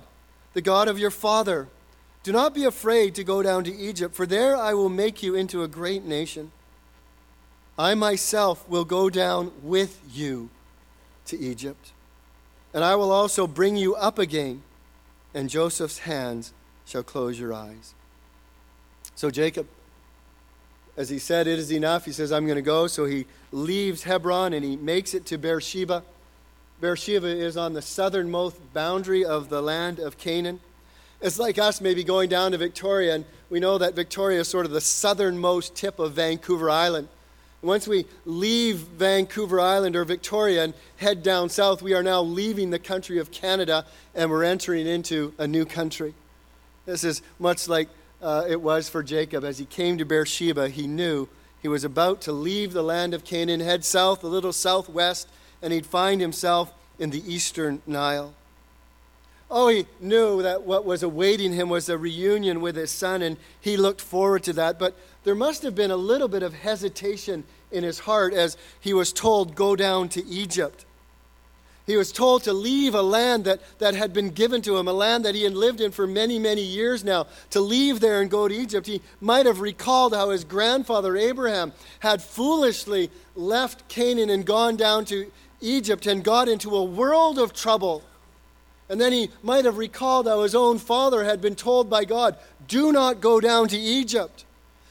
the 0.54 0.62
God 0.62 0.88
of 0.88 1.00
your 1.00 1.12
father. 1.12 1.68
Do 2.24 2.32
not 2.32 2.54
be 2.54 2.66
afraid 2.66 3.16
to 3.16 3.24
go 3.24 3.42
down 3.42 3.64
to 3.64 3.76
Egypt, 3.76 4.16
for 4.16 4.26
there 4.26 4.56
I 4.56 4.74
will 4.74 4.90
make 4.90 5.24
you 5.24 5.36
into 5.36 5.64
a 5.64 5.68
great 5.68 6.04
nation. 6.04 6.52
I 7.82 7.96
myself 7.96 8.70
will 8.70 8.86
go 8.86 9.10
down 9.10 9.52
with 9.64 10.02
you 10.14 10.52
to 11.26 11.40
Egypt, 11.40 11.94
and 12.76 12.84
I 12.84 12.94
will 12.94 13.12
also 13.12 13.48
bring 13.48 13.76
you 13.76 13.96
up 13.96 14.20
again, 14.20 14.62
and 15.34 15.50
Joseph's 15.50 15.98
hands 15.98 16.54
shall 16.86 17.02
close 17.02 17.40
your 17.40 17.56
eyes. 17.56 17.96
So 19.16 19.32
Jacob, 19.32 19.66
as 20.96 21.10
he 21.10 21.18
said, 21.18 21.48
it 21.48 21.58
is 21.58 21.72
enough. 21.72 22.06
He 22.06 22.12
says, 22.12 22.32
I'm 22.32 22.46
going 22.46 22.58
to 22.58 22.62
go. 22.62 22.86
So 22.86 23.06
he 23.06 23.26
leaves 23.52 24.04
Hebron 24.04 24.54
and 24.54 24.64
he 24.64 24.76
makes 24.76 25.16
it 25.16 25.26
to 25.28 25.40
Beersheba. 25.40 26.04
Beersheba 26.82 27.28
is 27.28 27.58
on 27.58 27.74
the 27.74 27.82
southernmost 27.82 28.74
boundary 28.76 29.26
of 29.26 29.50
the 29.50 29.62
land 29.62 29.98
of 29.98 30.20
Canaan. 30.20 30.60
It's 31.20 31.40
like 31.40 31.58
us 31.58 31.82
maybe 31.82 32.04
going 32.04 32.30
down 32.30 32.52
to 32.52 32.60
Victoria, 32.60 33.16
and 33.16 33.26
we 33.50 33.60
know 33.60 33.80
that 33.80 33.96
Victoria 33.96 34.42
is 34.42 34.48
sort 34.48 34.68
of 34.68 34.72
the 34.72 34.82
southernmost 34.82 35.74
tip 35.74 35.98
of 35.98 36.14
Vancouver 36.14 36.70
Island. 36.70 37.08
Once 37.62 37.88
we 37.88 38.06
leave 38.26 38.78
Vancouver 38.78 39.60
Island 39.60 39.96
or 39.96 40.04
Victoria 40.04 40.64
and 40.64 40.74
head 40.98 41.22
down 41.22 41.48
south, 41.50 41.82
we 41.82 41.94
are 41.94 42.02
now 42.02 42.22
leaving 42.22 42.72
the 42.72 42.80
country 42.80 43.20
of 43.20 43.32
Canada 43.32 43.86
and 44.16 44.32
we're 44.32 44.44
entering 44.44 44.88
into 44.88 45.34
a 45.38 45.48
new 45.48 45.64
country. 45.64 46.16
This 46.86 47.04
is 47.04 47.22
much 47.38 47.68
like 47.68 47.88
uh, 48.22 48.46
it 48.48 48.62
was 48.62 48.90
for 48.90 49.04
Jacob. 49.04 49.44
As 49.44 49.60
he 49.60 49.66
came 49.66 50.00
to 50.00 50.06
Beersheba, 50.06 50.70
he 50.70 50.88
knew 50.88 51.30
he 51.62 51.68
was 51.68 51.84
about 51.84 52.22
to 52.22 52.32
leave 52.32 52.74
the 52.74 52.82
land 52.82 53.14
of 53.14 53.24
Canaan, 53.24 53.60
head 53.60 53.86
south, 53.86 54.24
a 54.24 54.28
little 54.28 54.54
southwest, 54.54 55.28
and 55.62 55.72
he'd 55.72 55.86
find 55.86 56.20
himself 56.20 56.74
in 56.98 57.12
the 57.12 57.32
eastern 57.32 57.84
Nile. 57.86 58.34
Oh, 59.54 59.68
he 59.68 59.86
knew 60.00 60.42
that 60.42 60.64
what 60.64 60.86
was 60.86 61.04
awaiting 61.04 61.52
him 61.52 61.68
was 61.68 61.90
a 61.90 61.98
reunion 61.98 62.62
with 62.62 62.78
his 62.78 62.90
son, 62.90 63.22
and 63.22 63.36
he 63.60 63.76
looked 63.76 64.00
forward 64.00 64.44
to 64.44 64.54
that. 64.54 64.80
But 64.80 64.96
there 65.26 65.36
must 65.36 65.62
have 65.64 65.76
been 65.76 65.92
a 65.92 65.98
little 65.98 66.30
bit 66.30 66.42
of 66.42 66.54
hesitation 66.54 67.44
in 67.70 67.84
his 67.84 68.00
heart 68.00 68.34
as 68.34 68.56
he 68.80 68.94
was 68.94 69.12
told, 69.12 69.54
Go 69.54 69.76
down 69.76 70.08
to 70.10 70.26
Egypt. 70.26 70.86
He 71.86 71.98
was 71.98 72.14
told 72.14 72.44
to 72.44 72.54
leave 72.54 72.96
a 72.96 73.02
land 73.02 73.44
that, 73.44 73.60
that 73.80 73.94
had 73.94 74.14
been 74.14 74.30
given 74.30 74.62
to 74.62 74.78
him, 74.78 74.88
a 74.88 74.94
land 74.94 75.26
that 75.26 75.36
he 75.36 75.44
had 75.44 75.54
lived 75.54 75.82
in 75.82 75.92
for 75.92 76.08
many, 76.08 76.40
many 76.40 76.62
years 76.62 77.04
now, 77.04 77.28
to 77.50 77.60
leave 77.60 78.00
there 78.00 78.22
and 78.22 78.32
go 78.32 78.48
to 78.48 78.56
Egypt. 78.56 78.88
He 78.88 79.02
might 79.20 79.46
have 79.46 79.60
recalled 79.60 80.14
how 80.14 80.30
his 80.30 80.46
grandfather 80.46 81.18
Abraham 81.18 81.74
had 82.00 82.22
foolishly 82.22 83.10
left 83.36 83.90
Canaan 83.90 84.30
and 84.30 84.46
gone 84.46 84.78
down 84.78 85.04
to 85.06 85.30
Egypt 85.60 86.06
and 86.08 86.24
got 86.24 86.48
into 86.48 86.74
a 86.74 86.84
world 86.84 87.38
of 87.38 87.52
trouble. 87.52 88.04
And 88.92 89.00
then 89.00 89.14
he 89.14 89.30
might 89.42 89.64
have 89.64 89.78
recalled 89.78 90.28
how 90.28 90.44
his 90.44 90.54
own 90.54 90.78
father 90.78 91.24
had 91.24 91.40
been 91.40 91.56
told 91.56 91.90
by 91.90 92.04
God, 92.04 92.36
Do 92.68 92.92
not 92.92 93.22
go 93.22 93.40
down 93.40 93.70
to 93.70 93.78
Egypt. 93.78 94.44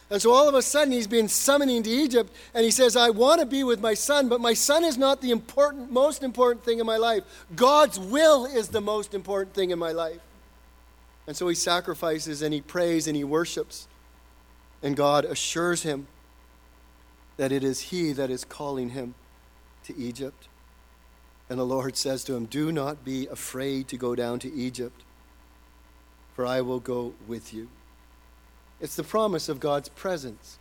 And 0.08 0.22
so 0.22 0.32
all 0.32 0.48
of 0.48 0.54
a 0.54 0.62
sudden, 0.62 0.90
he's 0.90 1.06
been 1.06 1.28
summoning 1.28 1.82
to 1.82 1.90
Egypt, 1.90 2.32
and 2.54 2.64
he 2.64 2.70
says, 2.70 2.96
I 2.96 3.10
want 3.10 3.40
to 3.40 3.46
be 3.46 3.62
with 3.62 3.78
my 3.78 3.92
son, 3.92 4.30
but 4.30 4.40
my 4.40 4.54
son 4.54 4.84
is 4.84 4.96
not 4.96 5.20
the 5.20 5.30
important, 5.30 5.92
most 5.92 6.22
important 6.22 6.64
thing 6.64 6.80
in 6.80 6.86
my 6.86 6.96
life. 6.96 7.24
God's 7.54 8.00
will 8.00 8.46
is 8.46 8.68
the 8.68 8.80
most 8.80 9.12
important 9.12 9.52
thing 9.54 9.70
in 9.70 9.78
my 9.78 9.92
life. 9.92 10.20
And 11.26 11.36
so 11.36 11.46
he 11.46 11.54
sacrifices 11.54 12.40
and 12.40 12.54
he 12.54 12.62
prays 12.62 13.06
and 13.06 13.14
he 13.14 13.22
worships. 13.22 13.86
And 14.82 14.96
God 14.96 15.26
assures 15.26 15.82
him 15.82 16.06
that 17.36 17.52
it 17.52 17.62
is 17.62 17.80
he 17.80 18.12
that 18.12 18.30
is 18.30 18.46
calling 18.46 18.90
him 18.90 19.14
to 19.84 19.96
Egypt. 19.96 20.48
And 21.50 21.58
the 21.58 21.66
Lord 21.66 21.96
says 21.96 22.22
to 22.24 22.34
him, 22.36 22.46
Do 22.46 22.70
not 22.70 23.04
be 23.04 23.26
afraid 23.26 23.88
to 23.88 23.96
go 23.96 24.14
down 24.14 24.38
to 24.38 24.54
Egypt, 24.54 25.02
for 26.34 26.46
I 26.46 26.60
will 26.60 26.78
go 26.78 27.12
with 27.26 27.52
you. 27.52 27.68
It's 28.80 28.94
the 28.94 29.02
promise 29.02 29.48
of 29.48 29.58
God's 29.58 29.88
presence. 29.88 30.58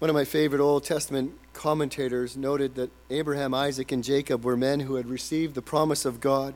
One 0.00 0.10
of 0.10 0.14
my 0.14 0.24
favorite 0.24 0.60
Old 0.60 0.84
Testament 0.84 1.32
commentators 1.54 2.36
noted 2.36 2.74
that 2.74 2.90
Abraham, 3.10 3.54
Isaac, 3.54 3.92
and 3.92 4.04
Jacob 4.04 4.44
were 4.44 4.56
men 4.56 4.80
who 4.80 4.96
had 4.96 5.06
received 5.06 5.54
the 5.54 5.62
promise 5.62 6.04
of 6.04 6.20
God. 6.20 6.52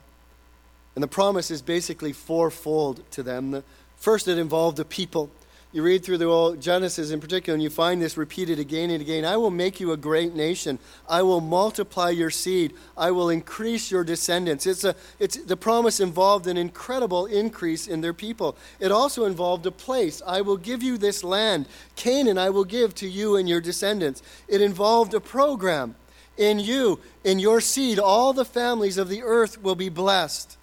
And 0.94 1.02
the 1.02 1.08
promise 1.08 1.52
is 1.52 1.62
basically 1.62 2.12
fourfold 2.12 3.08
to 3.12 3.22
them. 3.22 3.52
The 3.52 3.62
first, 3.96 4.26
it 4.26 4.38
involved 4.38 4.78
a 4.80 4.84
people. 4.84 5.30
You 5.72 5.84
read 5.84 6.02
through 6.04 6.18
the 6.18 6.24
old 6.24 6.60
Genesis 6.60 7.12
in 7.12 7.20
particular, 7.20 7.54
and 7.54 7.62
you 7.62 7.70
find 7.70 8.02
this 8.02 8.16
repeated 8.16 8.58
again 8.58 8.90
and 8.90 9.00
again. 9.00 9.24
I 9.24 9.36
will 9.36 9.52
make 9.52 9.78
you 9.78 9.92
a 9.92 9.96
great 9.96 10.34
nation. 10.34 10.80
I 11.08 11.22
will 11.22 11.40
multiply 11.40 12.10
your 12.10 12.30
seed. 12.30 12.74
I 12.96 13.12
will 13.12 13.30
increase 13.30 13.88
your 13.88 14.02
descendants. 14.02 14.66
It's 14.66 14.82
a, 14.82 14.96
it's, 15.20 15.36
the 15.36 15.56
promise 15.56 16.00
involved 16.00 16.48
an 16.48 16.56
incredible 16.56 17.26
increase 17.26 17.86
in 17.86 18.00
their 18.00 18.12
people. 18.12 18.56
It 18.80 18.90
also 18.90 19.26
involved 19.26 19.64
a 19.64 19.70
place. 19.70 20.20
I 20.26 20.40
will 20.40 20.56
give 20.56 20.82
you 20.82 20.98
this 20.98 21.22
land. 21.22 21.66
Canaan 21.94 22.36
I 22.36 22.50
will 22.50 22.64
give 22.64 22.92
to 22.96 23.08
you 23.08 23.36
and 23.36 23.48
your 23.48 23.60
descendants. 23.60 24.24
It 24.48 24.60
involved 24.60 25.14
a 25.14 25.20
program. 25.20 25.94
In 26.36 26.58
you, 26.58 26.98
in 27.22 27.38
your 27.38 27.60
seed, 27.60 28.00
all 28.00 28.32
the 28.32 28.44
families 28.44 28.98
of 28.98 29.08
the 29.08 29.22
earth 29.22 29.62
will 29.62 29.76
be 29.76 29.88
blessed. 29.88 30.56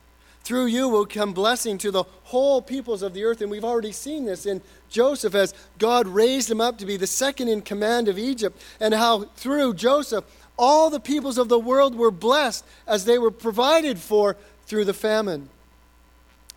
Through 0.48 0.68
you 0.68 0.88
will 0.88 1.06
come 1.06 1.34
blessing 1.34 1.78
to 1.80 1.92
the 1.92 2.06
whole 2.24 2.62
peoples 2.62 3.02
of 3.02 3.14
the 3.14 3.26
earth. 3.26 3.42
And 3.42 3.52
we've 3.52 3.66
already 3.66 3.92
seen 3.92 4.24
this 4.24 4.46
in 4.46 4.62
Joseph 4.88 5.36
as 5.36 5.54
God 5.78 6.08
raised 6.08 6.50
him 6.50 6.62
up 6.62 6.78
to 6.78 6.86
be 6.86 6.96
the 6.96 7.06
second 7.06 7.50
in 7.50 7.62
command 7.62 8.08
of 8.08 8.18
Egypt, 8.18 8.58
and 8.80 8.94
how 8.94 9.26
through 9.36 9.74
Joseph, 9.74 10.24
all 10.58 10.90
the 10.90 11.02
peoples 11.02 11.38
of 11.38 11.50
the 11.50 11.60
world 11.60 11.96
were 11.96 12.12
blessed 12.12 12.64
as 12.88 13.04
they 13.04 13.20
were 13.20 13.30
provided 13.30 14.00
for 14.00 14.38
through 14.66 14.86
the 14.86 14.94
famine. 14.94 15.50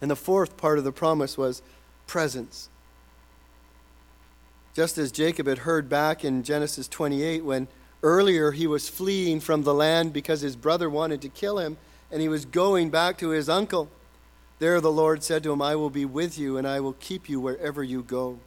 And 0.00 0.08
the 0.08 0.14
fourth 0.14 0.56
part 0.56 0.78
of 0.78 0.84
the 0.84 0.92
promise 0.92 1.36
was 1.36 1.60
presence. 2.06 2.68
Just 4.72 4.98
as 4.98 5.10
Jacob 5.10 5.48
had 5.48 5.58
heard 5.58 5.88
back 5.88 6.24
in 6.24 6.44
Genesis 6.44 6.86
28 6.86 7.44
when 7.44 7.66
earlier 8.04 8.52
he 8.52 8.68
was 8.68 8.88
fleeing 8.88 9.40
from 9.40 9.64
the 9.64 9.74
land 9.74 10.12
because 10.12 10.42
his 10.42 10.54
brother 10.54 10.88
wanted 10.88 11.20
to 11.22 11.28
kill 11.28 11.58
him 11.58 11.76
and 12.10 12.20
he 12.20 12.28
was 12.28 12.44
going 12.44 12.90
back 12.90 13.18
to 13.18 13.30
his 13.30 13.48
uncle. 13.48 13.88
There 14.58 14.80
the 14.80 14.92
Lord 14.92 15.22
said 15.22 15.42
to 15.44 15.52
him, 15.52 15.62
I 15.62 15.76
will 15.76 15.90
be 15.90 16.04
with 16.04 16.38
you, 16.38 16.56
and 16.56 16.66
I 16.66 16.80
will 16.80 16.94
keep 16.94 17.28
you 17.28 17.40
wherever 17.40 17.82
you 17.82 18.02
go. 18.02 18.38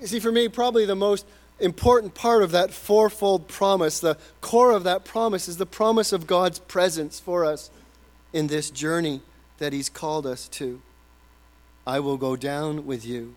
You 0.00 0.06
see, 0.06 0.20
for 0.20 0.32
me, 0.32 0.48
probably 0.48 0.86
the 0.86 0.94
most 0.94 1.26
important 1.60 2.14
part 2.14 2.42
of 2.42 2.50
that 2.52 2.72
fourfold 2.72 3.46
promise, 3.46 4.00
the 4.00 4.16
core 4.40 4.72
of 4.72 4.84
that 4.84 5.04
promise, 5.04 5.48
is 5.48 5.58
the 5.58 5.66
promise 5.66 6.12
of 6.12 6.26
God's 6.26 6.58
presence 6.58 7.20
for 7.20 7.44
us 7.44 7.70
in 8.32 8.46
this 8.46 8.70
journey 8.70 9.20
that 9.58 9.72
He's 9.72 9.88
called 9.88 10.26
us 10.26 10.48
to. 10.48 10.80
I 11.86 12.00
will 12.00 12.16
go 12.16 12.36
down 12.36 12.86
with 12.86 13.04
you, 13.04 13.34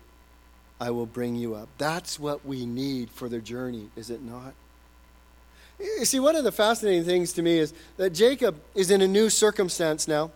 I 0.80 0.90
will 0.90 1.06
bring 1.06 1.36
you 1.36 1.54
up. 1.54 1.68
That's 1.78 2.18
what 2.18 2.44
we 2.44 2.64
need 2.64 3.10
for 3.10 3.28
the 3.28 3.40
journey, 3.40 3.90
is 3.96 4.10
it 4.10 4.22
not? 4.22 4.54
You 5.78 6.04
see, 6.04 6.20
one 6.20 6.36
of 6.36 6.44
the 6.44 6.52
fascinating 6.52 7.04
things 7.04 7.32
to 7.34 7.42
me 7.42 7.58
is 7.58 7.74
that 7.96 8.10
Jacob 8.10 8.60
is 8.74 8.90
in 8.90 9.02
a 9.02 9.08
new 9.08 9.28
circumstance 9.28 10.08
now. 10.08 10.30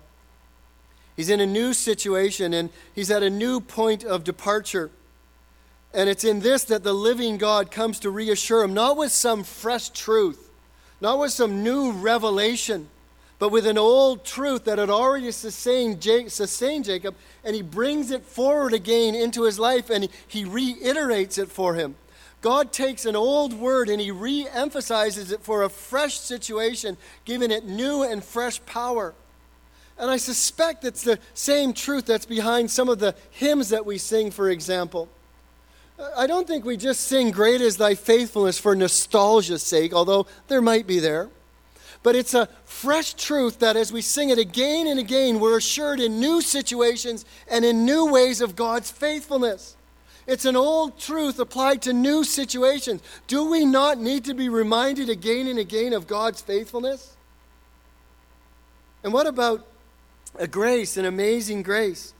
He's 1.17 1.31
in 1.31 1.41
a 1.41 1.47
new 1.47 1.75
situation 1.75 2.55
and 2.55 2.71
he's 2.95 3.11
at 3.11 3.23
a 3.23 3.31
new 3.31 3.61
point 3.61 4.05
of 4.05 4.25
departure. 4.25 4.91
And 5.93 6.09
it's 6.09 6.25
in 6.25 6.41
this 6.41 6.65
that 6.65 6.85
the 6.85 6.93
living 6.93 7.37
God 7.37 7.71
comes 7.71 7.99
to 8.01 8.11
reassure 8.11 8.63
him, 8.63 8.75
not 8.75 8.97
with 8.97 9.13
some 9.13 9.43
fresh 9.43 9.89
truth, 9.91 10.51
not 11.01 11.19
with 11.19 11.33
some 11.33 11.63
new 11.63 11.93
revelation, 11.93 12.89
but 13.39 13.51
with 13.51 13.67
an 13.67 13.79
old 13.79 14.25
truth 14.25 14.65
that 14.65 14.79
had 14.79 14.91
already 14.91 15.33
sustained, 15.33 16.01
Jacob, 16.01 17.15
and 17.43 17.57
he 17.57 17.63
brings 17.63 18.11
it 18.11 18.23
forward 18.23 18.73
again 18.73 19.15
into 19.15 19.45
his 19.45 19.59
life 19.59 19.91
and 19.91 20.09
he 20.29 20.45
reiterates 20.45 21.39
it 21.39 21.51
for 21.51 21.75
him. 21.75 21.97
God 22.41 22.73
takes 22.73 23.05
an 23.05 23.17
old 23.17 23.53
word 23.53 23.89
and 23.89 24.01
he 24.01 24.11
re 24.11 24.49
emphasizes 24.53 25.31
it 25.31 25.43
for 25.43 25.63
a 25.63 25.69
fresh 25.69 26.19
situation, 26.19 26.97
giving 27.25 27.51
it 27.51 27.67
new 27.67 28.03
and 28.03 28.25
fresh 28.25 28.65
power. 28.65 29.15
And 29.99 30.11
I 30.11 30.17
suspect 30.17 30.85
it's 30.85 31.03
the 31.03 31.19
same 31.35 31.75
truth 31.75 32.07
that's 32.07 32.25
behind 32.25 32.71
some 32.71 32.89
of 32.89 32.99
the 32.99 33.15
hymns 33.31 33.69
that 33.69 33.85
we 33.85 33.99
sing, 33.99 34.31
for 34.31 34.49
example. 34.49 35.09
I 36.17 36.27
don't 36.27 36.47
think 36.47 36.65
we 36.65 36.79
just 36.79 37.03
sing 37.03 37.31
Great 37.31 37.61
is 37.61 37.77
Thy 37.77 37.95
Faithfulness 37.95 38.59
for 38.59 38.75
nostalgia's 38.75 39.63
sake, 39.63 39.93
although 39.93 40.27
there 40.49 40.63
might 40.63 40.87
be 40.87 40.99
there. 40.99 41.29
But 42.03 42.17
it's 42.17 42.33
a 42.33 42.49
fresh 42.65 43.13
truth 43.13 43.59
that 43.59 43.77
as 43.77 43.93
we 43.93 44.01
sing 44.01 44.31
it 44.31 44.39
again 44.39 44.87
and 44.87 44.99
again, 44.99 45.39
we're 45.39 45.59
assured 45.59 46.01
in 46.01 46.19
new 46.19 46.41
situations 46.41 47.27
and 47.51 47.63
in 47.63 47.85
new 47.85 48.11
ways 48.11 48.41
of 48.41 48.57
God's 48.57 48.91
faithfulness. 48.91 49.77
It's 50.31 50.45
an 50.45 50.55
old 50.55 50.97
truth 50.97 51.41
applied 51.41 51.83
to 51.83 51.93
new 51.93 52.23
situations. 52.23 53.03
Do 53.27 53.51
we 53.51 53.67
not 53.67 53.99
need 53.99 54.27
to 54.27 54.33
be 54.33 54.49
reminded 54.49 55.09
again 55.09 55.49
and 55.49 55.59
again 55.59 55.93
of 55.93 56.07
God's 56.07 56.41
faithfulness? 56.41 57.17
And 59.03 59.13
what 59.13 59.27
about 59.27 59.67
a 60.37 60.47
grace, 60.47 60.97
an 60.97 61.05
amazing 61.05 61.65
grace? 61.65 62.15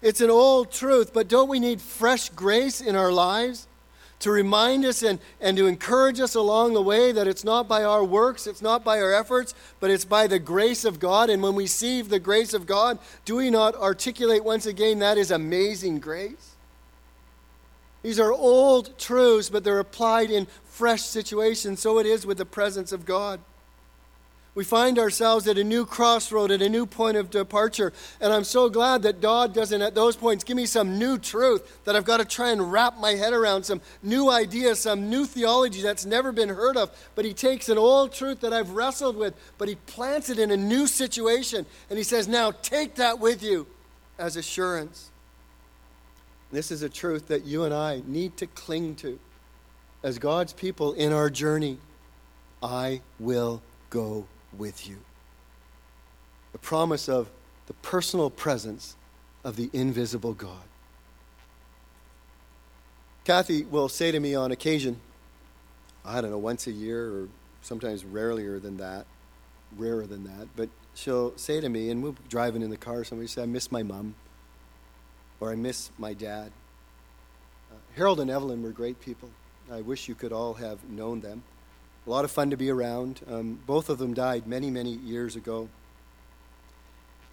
It's 0.00 0.22
an 0.22 0.30
old 0.30 0.72
truth, 0.72 1.12
but 1.12 1.28
don't 1.28 1.50
we 1.50 1.60
need 1.60 1.82
fresh 1.82 2.30
grace 2.30 2.80
in 2.80 2.96
our 2.96 3.12
lives? 3.12 3.66
to 4.20 4.30
remind 4.30 4.84
us 4.84 5.02
and, 5.02 5.18
and 5.40 5.56
to 5.56 5.66
encourage 5.66 6.20
us 6.20 6.34
along 6.34 6.74
the 6.74 6.82
way 6.82 7.10
that 7.10 7.26
it's 7.26 7.42
not 7.42 7.66
by 7.66 7.82
our 7.82 8.04
works, 8.04 8.46
it's 8.46 8.60
not 8.60 8.84
by 8.84 9.00
our 9.00 9.14
efforts, 9.14 9.54
but 9.80 9.90
it's 9.90 10.04
by 10.04 10.26
the 10.26 10.38
grace 10.38 10.84
of 10.84 11.00
God. 11.00 11.30
And 11.30 11.42
when 11.42 11.54
we 11.54 11.66
see 11.66 12.02
the 12.02 12.18
grace 12.18 12.52
of 12.52 12.66
God, 12.66 12.98
do 13.24 13.36
we 13.36 13.48
not 13.48 13.74
articulate 13.74 14.44
once 14.44 14.66
again 14.66 14.98
that 14.98 15.16
is 15.16 15.30
amazing 15.30 16.00
grace? 16.00 16.56
These 18.02 18.18
are 18.18 18.32
old 18.32 18.98
truths, 18.98 19.50
but 19.50 19.64
they're 19.64 19.78
applied 19.78 20.30
in 20.30 20.46
fresh 20.64 21.02
situations. 21.02 21.80
So 21.80 21.98
it 21.98 22.06
is 22.06 22.24
with 22.24 22.38
the 22.38 22.46
presence 22.46 22.92
of 22.92 23.04
God. 23.04 23.40
We 24.54 24.64
find 24.64 24.98
ourselves 24.98 25.46
at 25.46 25.58
a 25.58 25.64
new 25.64 25.86
crossroad, 25.86 26.50
at 26.50 26.60
a 26.60 26.68
new 26.68 26.84
point 26.84 27.16
of 27.16 27.30
departure. 27.30 27.92
And 28.20 28.32
I'm 28.32 28.42
so 28.42 28.68
glad 28.68 29.02
that 29.02 29.20
God 29.20 29.54
doesn't, 29.54 29.80
at 29.80 29.94
those 29.94 30.16
points, 30.16 30.42
give 30.42 30.56
me 30.56 30.66
some 30.66 30.98
new 30.98 31.18
truth 31.18 31.84
that 31.84 31.94
I've 31.94 32.04
got 32.04 32.16
to 32.16 32.24
try 32.24 32.50
and 32.50 32.72
wrap 32.72 32.98
my 32.98 33.12
head 33.12 33.32
around, 33.32 33.62
some 33.62 33.80
new 34.02 34.28
idea, 34.28 34.74
some 34.74 35.08
new 35.08 35.24
theology 35.24 35.82
that's 35.82 36.04
never 36.04 36.32
been 36.32 36.48
heard 36.48 36.76
of. 36.76 36.90
But 37.14 37.24
He 37.24 37.32
takes 37.32 37.68
an 37.68 37.78
old 37.78 38.12
truth 38.12 38.40
that 38.40 38.52
I've 38.52 38.70
wrestled 38.70 39.16
with, 39.16 39.34
but 39.56 39.68
He 39.68 39.76
plants 39.76 40.30
it 40.30 40.38
in 40.40 40.50
a 40.50 40.56
new 40.56 40.88
situation. 40.88 41.64
And 41.88 41.96
He 41.96 42.04
says, 42.04 42.26
Now 42.26 42.50
take 42.50 42.96
that 42.96 43.20
with 43.20 43.44
you 43.44 43.68
as 44.18 44.36
assurance. 44.36 45.09
This 46.52 46.70
is 46.70 46.82
a 46.82 46.88
truth 46.88 47.28
that 47.28 47.44
you 47.44 47.64
and 47.64 47.72
I 47.72 48.02
need 48.06 48.36
to 48.38 48.46
cling 48.46 48.96
to 48.96 49.18
as 50.02 50.18
God's 50.18 50.52
people 50.52 50.92
in 50.94 51.12
our 51.12 51.30
journey. 51.30 51.78
I 52.62 53.02
will 53.18 53.62
go 53.88 54.26
with 54.56 54.88
you. 54.88 54.98
The 56.52 56.58
promise 56.58 57.08
of 57.08 57.30
the 57.66 57.74
personal 57.74 58.30
presence 58.30 58.96
of 59.44 59.56
the 59.56 59.70
invisible 59.72 60.34
God. 60.34 60.64
Kathy 63.24 63.64
will 63.64 63.88
say 63.88 64.10
to 64.10 64.18
me 64.18 64.34
on 64.34 64.50
occasion, 64.50 65.00
I 66.04 66.20
don't 66.20 66.30
know, 66.30 66.38
once 66.38 66.66
a 66.66 66.72
year 66.72 67.10
or 67.10 67.28
sometimes 67.62 68.04
rarelier 68.04 68.58
than 68.58 68.78
that, 68.78 69.06
rarer 69.76 70.06
than 70.06 70.24
that, 70.24 70.48
but 70.56 70.68
she'll 70.94 71.36
say 71.36 71.60
to 71.60 71.68
me, 71.68 71.90
and 71.90 72.02
we'll 72.02 72.12
be 72.12 72.22
driving 72.28 72.62
in 72.62 72.70
the 72.70 72.76
car, 72.76 73.04
somebody 73.04 73.28
say, 73.28 73.42
I 73.42 73.46
miss 73.46 73.70
my 73.70 73.82
mom, 73.82 74.14
or 75.40 75.50
I 75.50 75.56
miss 75.56 75.90
my 75.98 76.12
dad. 76.14 76.52
Uh, 77.70 77.76
Harold 77.96 78.20
and 78.20 78.30
Evelyn 78.30 78.62
were 78.62 78.70
great 78.70 79.00
people. 79.00 79.30
I 79.72 79.80
wish 79.80 80.08
you 80.08 80.14
could 80.14 80.32
all 80.32 80.54
have 80.54 80.88
known 80.88 81.20
them 81.20 81.42
a 82.06 82.10
lot 82.10 82.24
of 82.24 82.30
fun 82.30 82.50
to 82.50 82.56
be 82.56 82.70
around. 82.70 83.20
Um, 83.30 83.60
both 83.66 83.88
of 83.88 83.98
them 83.98 84.14
died 84.14 84.46
many, 84.46 84.70
many 84.70 84.92
years 84.92 85.36
ago. 85.36 85.68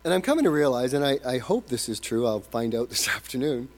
And 0.04 0.14
I'm 0.14 0.22
coming 0.22 0.44
to 0.44 0.52
realize, 0.52 0.94
and 0.94 1.04
I, 1.04 1.20
I 1.26 1.38
hope 1.38 1.68
this 1.68 1.90
is 1.90 2.00
true, 2.00 2.28
I'll 2.28 2.42
find 2.42 2.76
out 2.76 2.90
this 2.90 3.08
afternoon, 3.08 3.70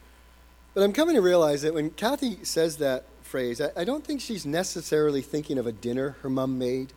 but 0.73 0.83
I'm 0.83 0.93
coming 0.93 1.15
to 1.15 1.21
realize 1.21 1.61
that 1.61 1.73
when 1.73 1.91
Kathy 1.91 2.43
says 2.43 2.77
that 2.77 3.05
phrase, 3.23 3.61
I, 3.61 3.69
I 3.77 3.83
don't 3.83 4.03
think 4.03 4.21
she's 4.21 4.45
necessarily 4.45 5.21
thinking 5.21 5.57
of 5.57 5.67
a 5.67 5.71
dinner 5.71 6.17
her 6.21 6.29
mom 6.29 6.57
made. 6.57 6.93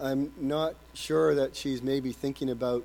I'm 0.00 0.32
not 0.36 0.74
sure 0.92 1.34
that 1.34 1.56
she's 1.56 1.82
maybe 1.82 2.12
thinking 2.12 2.50
about 2.50 2.84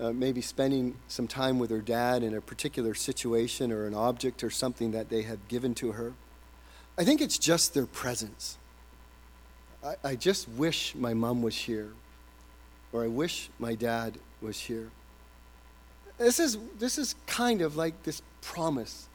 uh, 0.00 0.12
maybe 0.12 0.40
spending 0.40 0.96
some 1.08 1.28
time 1.28 1.58
with 1.58 1.70
her 1.70 1.80
dad 1.80 2.22
in 2.22 2.34
a 2.34 2.40
particular 2.40 2.94
situation 2.94 3.70
or 3.70 3.86
an 3.86 3.94
object 3.94 4.42
or 4.42 4.50
something 4.50 4.92
that 4.92 5.10
they 5.10 5.22
have 5.22 5.46
given 5.48 5.74
to 5.74 5.92
her. 5.92 6.14
I 6.96 7.04
think 7.04 7.20
it's 7.20 7.38
just 7.38 7.74
their 7.74 7.86
presence. 7.86 8.56
I, 9.84 9.94
I 10.02 10.16
just 10.16 10.48
wish 10.48 10.94
my 10.94 11.14
mom 11.14 11.42
was 11.42 11.56
here, 11.56 11.90
or 12.92 13.04
I 13.04 13.08
wish 13.08 13.50
my 13.58 13.74
dad 13.74 14.18
was 14.40 14.58
here. 14.58 14.90
This 16.18 16.40
is, 16.40 16.58
this 16.78 16.98
is 16.98 17.14
kind 17.26 17.62
of 17.62 17.76
like 17.76 18.02
this 18.02 18.22
promise 18.42 19.08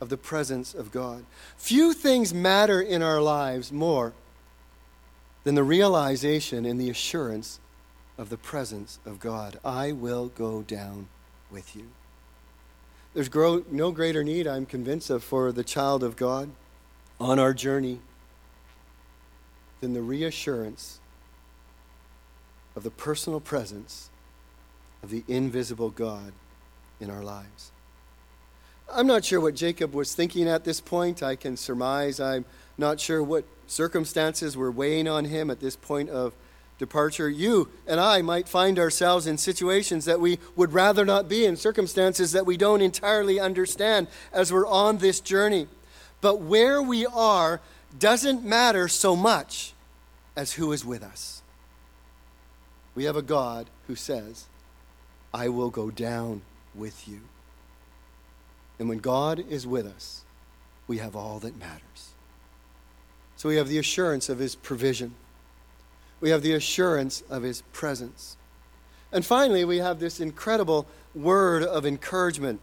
of 0.00 0.08
the 0.08 0.16
presence 0.16 0.74
of 0.74 0.92
God. 0.92 1.24
Few 1.56 1.92
things 1.92 2.32
matter 2.32 2.80
in 2.80 3.02
our 3.02 3.20
lives 3.20 3.72
more 3.72 4.12
than 5.44 5.54
the 5.54 5.62
realization 5.62 6.64
and 6.64 6.80
the 6.80 6.90
assurance 6.90 7.60
of 8.18 8.28
the 8.28 8.36
presence 8.36 8.98
of 9.06 9.20
God. 9.20 9.58
I 9.64 9.92
will 9.92 10.28
go 10.28 10.62
down 10.62 11.08
with 11.50 11.74
you. 11.74 11.88
There's 13.14 13.28
grow, 13.28 13.64
no 13.70 13.90
greater 13.90 14.22
need, 14.22 14.46
I'm 14.46 14.66
convinced, 14.66 15.08
of 15.08 15.24
for 15.24 15.50
the 15.52 15.64
child 15.64 16.02
of 16.02 16.16
God 16.16 16.50
on 17.18 17.38
our 17.38 17.54
journey 17.54 18.00
than 19.80 19.94
the 19.94 20.02
reassurance 20.02 20.98
of 22.76 22.82
the 22.82 22.90
personal 22.90 23.40
presence 23.40 24.10
of 25.02 25.10
the 25.10 25.24
invisible 25.28 25.90
God 25.90 26.32
in 27.00 27.10
our 27.10 27.22
lives. 27.22 27.72
I'm 28.92 29.06
not 29.06 29.24
sure 29.24 29.40
what 29.40 29.54
Jacob 29.54 29.94
was 29.94 30.14
thinking 30.14 30.48
at 30.48 30.64
this 30.64 30.80
point. 30.80 31.22
I 31.22 31.36
can 31.36 31.56
surmise. 31.56 32.20
I'm 32.20 32.44
not 32.76 33.00
sure 33.00 33.22
what 33.22 33.44
circumstances 33.66 34.56
were 34.56 34.70
weighing 34.70 35.06
on 35.06 35.26
him 35.26 35.50
at 35.50 35.60
this 35.60 35.76
point 35.76 36.08
of 36.08 36.32
departure. 36.78 37.28
You 37.28 37.68
and 37.86 38.00
I 38.00 38.22
might 38.22 38.48
find 38.48 38.78
ourselves 38.78 39.26
in 39.26 39.36
situations 39.36 40.04
that 40.04 40.20
we 40.20 40.38
would 40.56 40.72
rather 40.72 41.04
not 41.04 41.28
be 41.28 41.44
in, 41.44 41.56
circumstances 41.56 42.32
that 42.32 42.46
we 42.46 42.56
don't 42.56 42.80
entirely 42.80 43.40
understand 43.40 44.08
as 44.32 44.52
we're 44.52 44.66
on 44.66 44.98
this 44.98 45.20
journey. 45.20 45.66
But 46.20 46.40
where 46.40 46.80
we 46.80 47.06
are 47.06 47.60
doesn't 47.98 48.44
matter 48.44 48.88
so 48.88 49.16
much 49.16 49.72
as 50.36 50.52
who 50.52 50.72
is 50.72 50.84
with 50.84 51.02
us. 51.02 51.42
We 52.94 53.04
have 53.04 53.16
a 53.16 53.22
God 53.22 53.68
who 53.86 53.94
says, 53.94 54.46
I 55.32 55.48
will 55.48 55.70
go 55.70 55.90
down 55.90 56.42
with 56.74 57.08
you. 57.08 57.20
And 58.78 58.88
when 58.88 58.98
God 58.98 59.44
is 59.48 59.66
with 59.66 59.86
us, 59.86 60.24
we 60.86 60.98
have 60.98 61.16
all 61.16 61.38
that 61.40 61.58
matters. 61.58 62.12
So 63.36 63.48
we 63.48 63.56
have 63.56 63.68
the 63.68 63.78
assurance 63.78 64.28
of 64.28 64.38
his 64.38 64.54
provision. 64.54 65.14
We 66.20 66.30
have 66.30 66.42
the 66.42 66.54
assurance 66.54 67.22
of 67.30 67.42
his 67.42 67.62
presence. 67.72 68.36
And 69.12 69.24
finally, 69.24 69.64
we 69.64 69.78
have 69.78 70.00
this 70.00 70.20
incredible 70.20 70.86
word 71.14 71.62
of 71.62 71.86
encouragement. 71.86 72.60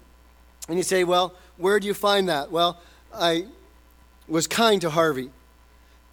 And 0.67 0.77
you 0.77 0.83
say, 0.83 1.03
well, 1.03 1.33
where 1.57 1.79
do 1.79 1.87
you 1.87 1.93
find 1.93 2.29
that? 2.29 2.51
Well, 2.51 2.79
I 3.13 3.45
was 4.27 4.47
kind 4.47 4.81
to 4.81 4.89
Harvey. 4.89 5.31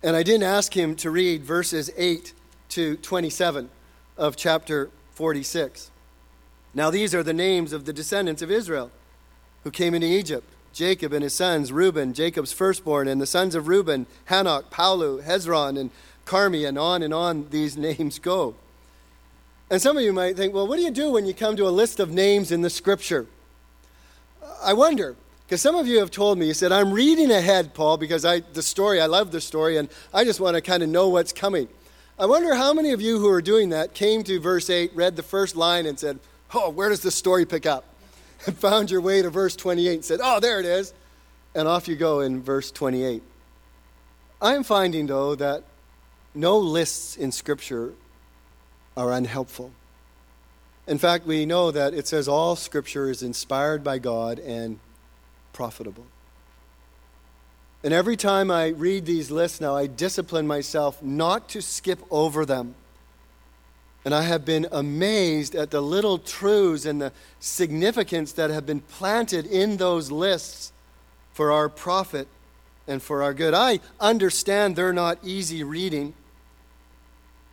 And 0.02 0.16
I 0.16 0.22
didn't 0.22 0.44
ask 0.44 0.76
him 0.76 0.96
to 0.96 1.10
read 1.10 1.44
verses 1.44 1.90
8 1.96 2.32
to 2.70 2.96
27 2.96 3.70
of 4.16 4.36
chapter 4.36 4.90
46. 5.12 5.90
Now, 6.74 6.90
these 6.90 7.14
are 7.14 7.22
the 7.22 7.34
names 7.34 7.72
of 7.72 7.84
the 7.84 7.92
descendants 7.92 8.42
of 8.42 8.50
Israel 8.50 8.90
who 9.64 9.70
came 9.70 9.94
into 9.94 10.06
Egypt 10.06 10.48
Jacob 10.72 11.12
and 11.12 11.22
his 11.22 11.34
sons, 11.34 11.70
Reuben, 11.70 12.14
Jacob's 12.14 12.52
firstborn, 12.52 13.06
and 13.06 13.20
the 13.20 13.26
sons 13.26 13.54
of 13.54 13.68
Reuben, 13.68 14.06
Hanoch, 14.28 14.70
Pallu, 14.70 15.22
Hezron, 15.22 15.78
and 15.78 15.90
Carmi, 16.24 16.66
and 16.66 16.78
on 16.78 17.02
and 17.02 17.12
on 17.12 17.48
these 17.50 17.76
names 17.88 18.18
go. 18.18 18.54
And 19.70 19.80
some 19.80 19.96
of 19.96 20.02
you 20.02 20.12
might 20.12 20.36
think, 20.36 20.52
well, 20.52 20.66
what 20.66 20.76
do 20.76 20.82
you 20.82 20.90
do 20.90 21.10
when 21.10 21.24
you 21.24 21.32
come 21.32 21.56
to 21.56 21.66
a 21.66 21.70
list 21.70 21.98
of 21.98 22.10
names 22.10 22.52
in 22.52 22.60
the 22.60 22.70
scripture? 22.70 23.26
I 24.62 24.74
wonder. 24.74 25.16
Because 25.46 25.60
some 25.60 25.74
of 25.74 25.86
you 25.86 25.98
have 25.98 26.10
told 26.10 26.38
me, 26.38 26.46
you 26.46 26.54
said, 26.54 26.72
I'm 26.72 26.92
reading 26.92 27.30
ahead, 27.30 27.74
Paul, 27.74 27.96
because 27.96 28.24
I, 28.24 28.40
the 28.40 28.62
story, 28.62 29.00
I 29.00 29.06
love 29.06 29.32
the 29.32 29.40
story, 29.40 29.76
and 29.76 29.88
I 30.12 30.24
just 30.24 30.40
want 30.40 30.56
to 30.56 30.62
kind 30.62 30.82
of 30.82 30.88
know 30.88 31.08
what's 31.08 31.32
coming. 31.32 31.68
I 32.18 32.26
wonder 32.26 32.54
how 32.54 32.72
many 32.72 32.92
of 32.92 33.00
you 33.00 33.18
who 33.18 33.28
are 33.28 33.42
doing 33.42 33.70
that 33.70 33.94
came 33.94 34.22
to 34.24 34.40
verse 34.40 34.70
8, 34.70 34.92
read 34.94 35.16
the 35.16 35.22
first 35.22 35.56
line, 35.56 35.86
and 35.86 35.98
said, 35.98 36.18
Oh, 36.54 36.70
where 36.70 36.88
does 36.88 37.00
the 37.00 37.10
story 37.10 37.44
pick 37.44 37.66
up? 37.66 37.84
And 38.46 38.56
found 38.58 38.90
your 38.90 39.00
way 39.00 39.22
to 39.22 39.30
verse 39.30 39.54
28 39.54 39.94
and 39.94 40.04
said, 40.04 40.20
Oh, 40.20 40.40
there 40.40 40.58
it 40.58 40.66
is. 40.66 40.92
And 41.54 41.68
off 41.68 41.86
you 41.86 41.94
go 41.94 42.20
in 42.20 42.42
verse 42.42 42.72
28. 42.72 43.22
I'm 44.40 44.64
finding, 44.64 45.06
though, 45.06 45.36
that 45.36 45.62
no 46.34 46.58
lists 46.58 47.16
in 47.16 47.32
Scripture 47.32 47.92
are 48.96 49.12
unhelpful. 49.12 49.72
In 50.86 50.98
fact, 50.98 51.26
we 51.26 51.46
know 51.46 51.70
that 51.70 51.94
it 51.94 52.06
says 52.06 52.28
all 52.28 52.56
Scripture 52.56 53.10
is 53.10 53.22
inspired 53.22 53.84
by 53.84 53.98
God 53.98 54.38
and 54.38 54.78
profitable. 55.52 56.06
And 57.84 57.92
every 57.92 58.16
time 58.16 58.50
I 58.50 58.68
read 58.68 59.06
these 59.06 59.30
lists 59.30 59.60
now, 59.60 59.76
I 59.76 59.86
discipline 59.86 60.46
myself 60.46 61.02
not 61.02 61.48
to 61.50 61.60
skip 61.60 62.00
over 62.10 62.46
them. 62.46 62.74
And 64.04 64.14
I 64.14 64.22
have 64.22 64.44
been 64.44 64.66
amazed 64.72 65.54
at 65.54 65.70
the 65.70 65.80
little 65.80 66.18
truths 66.18 66.84
and 66.84 67.00
the 67.00 67.12
significance 67.38 68.32
that 68.32 68.50
have 68.50 68.66
been 68.66 68.80
planted 68.80 69.46
in 69.46 69.76
those 69.76 70.10
lists 70.10 70.72
for 71.32 71.52
our 71.52 71.68
profit 71.68 72.28
and 72.88 73.00
for 73.00 73.22
our 73.22 73.32
good. 73.32 73.54
I 73.54 73.80
understand 74.00 74.74
they're 74.74 74.92
not 74.92 75.18
easy 75.22 75.62
reading. 75.62 76.14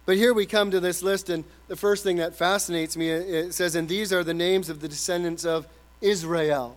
But 0.10 0.18
here 0.18 0.34
we 0.34 0.48
come 0.48 0.72
to 0.72 0.80
this 0.80 1.04
list, 1.04 1.30
and 1.30 1.44
the 1.68 1.76
first 1.76 2.02
thing 2.02 2.16
that 2.16 2.34
fascinates 2.34 2.98
me 2.98 3.12
uh, 3.14 3.18
it 3.20 3.54
says, 3.54 3.76
And 3.76 3.88
these 3.88 4.12
are 4.12 4.24
the 4.24 4.34
names 4.34 4.68
of 4.68 4.80
the 4.80 4.88
descendants 4.88 5.46
of 5.46 5.68
Israel. 6.02 6.76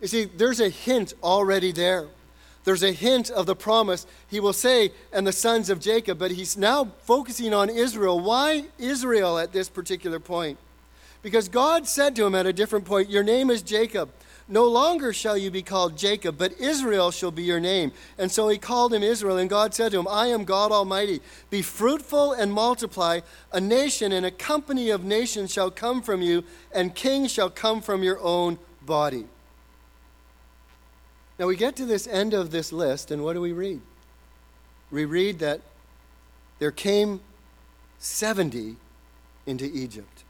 You 0.00 0.06
see, 0.06 0.26
there's 0.26 0.60
a 0.60 0.68
hint 0.68 1.12
already 1.24 1.72
there. 1.72 2.06
There's 2.62 2.84
a 2.84 2.92
hint 2.92 3.30
of 3.30 3.46
the 3.46 3.56
promise. 3.56 4.06
He 4.28 4.38
will 4.38 4.52
say, 4.52 4.92
and 5.12 5.26
the 5.26 5.32
sons 5.32 5.70
of 5.70 5.80
Jacob, 5.80 6.20
but 6.20 6.30
he's 6.30 6.56
now 6.56 6.92
focusing 7.00 7.52
on 7.52 7.68
Israel. 7.68 8.20
Why 8.20 8.66
Israel 8.78 9.36
at 9.36 9.50
this 9.52 9.68
particular 9.68 10.20
point? 10.20 10.56
Because 11.22 11.48
God 11.48 11.88
said 11.88 12.14
to 12.14 12.26
him 12.26 12.36
at 12.36 12.46
a 12.46 12.52
different 12.52 12.84
point, 12.84 13.10
Your 13.10 13.24
name 13.24 13.50
is 13.50 13.60
Jacob. 13.60 14.08
No 14.52 14.64
longer 14.64 15.12
shall 15.12 15.38
you 15.38 15.48
be 15.48 15.62
called 15.62 15.96
Jacob, 15.96 16.36
but 16.36 16.58
Israel 16.58 17.12
shall 17.12 17.30
be 17.30 17.44
your 17.44 17.60
name. 17.60 17.92
And 18.18 18.32
so 18.32 18.48
he 18.48 18.58
called 18.58 18.92
him 18.92 19.04
Israel, 19.04 19.38
and 19.38 19.48
God 19.48 19.72
said 19.72 19.92
to 19.92 20.00
him, 20.00 20.08
I 20.10 20.26
am 20.26 20.44
God 20.44 20.72
Almighty. 20.72 21.20
Be 21.50 21.62
fruitful 21.62 22.32
and 22.32 22.52
multiply. 22.52 23.20
A 23.52 23.60
nation 23.60 24.10
and 24.10 24.26
a 24.26 24.30
company 24.32 24.90
of 24.90 25.04
nations 25.04 25.52
shall 25.52 25.70
come 25.70 26.02
from 26.02 26.20
you, 26.20 26.42
and 26.72 26.96
kings 26.96 27.30
shall 27.30 27.48
come 27.48 27.80
from 27.80 28.02
your 28.02 28.18
own 28.20 28.58
body. 28.82 29.26
Now 31.38 31.46
we 31.46 31.54
get 31.54 31.76
to 31.76 31.86
this 31.86 32.08
end 32.08 32.34
of 32.34 32.50
this 32.50 32.72
list, 32.72 33.12
and 33.12 33.22
what 33.22 33.34
do 33.34 33.40
we 33.40 33.52
read? 33.52 33.80
We 34.90 35.04
read 35.04 35.38
that 35.38 35.60
there 36.58 36.72
came 36.72 37.20
70 38.00 38.74
into 39.46 39.64
Egypt. 39.64 40.24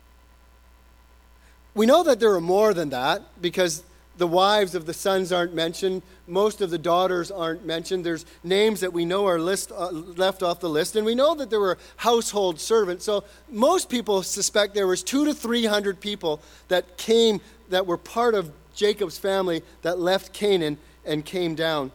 We 1.75 1.87
know 1.87 2.03
that 2.03 2.21
there 2.21 2.35
are 2.35 2.41
more 2.41 2.75
than 2.75 2.91
that 2.91 3.23
because 3.41 3.83
the 4.21 4.27
wives 4.27 4.75
of 4.75 4.85
the 4.85 4.93
sons 4.93 5.33
aren't 5.33 5.55
mentioned. 5.55 6.03
Most 6.27 6.61
of 6.61 6.69
the 6.69 6.77
daughters 6.77 7.31
aren't 7.31 7.65
mentioned. 7.65 8.05
There's 8.05 8.27
names 8.45 8.81
that 8.81 8.93
we 8.93 9.07
know 9.07 9.27
are 9.27 9.39
list, 9.39 9.73
uh, 9.73 9.89
left 9.91 10.43
off 10.43 10.61
the 10.61 10.69
list. 10.69 10.95
And 10.95 11.07
we 11.07 11.15
know 11.15 11.35
that 11.37 11.49
there 11.49 11.59
were 11.59 11.79
household 11.97 12.61
servants. 12.61 13.03
So 13.03 13.25
most 13.49 13.89
people 13.89 14.23
suspect 14.23 14.75
there 14.75 14.87
was 14.87 15.03
two 15.03 15.25
to 15.25 15.33
300 15.33 16.01
people 16.01 16.43
that 16.69 16.99
came, 16.99 17.41
that 17.71 17.87
were 17.87 17.97
part 17.97 18.35
of 18.35 18.53
Jacob's 18.75 19.17
family 19.17 19.63
that 19.81 19.99
left 19.99 20.35
Canaan 20.35 20.77
and 21.07 21.25
came 21.25 21.55
down 21.55 21.91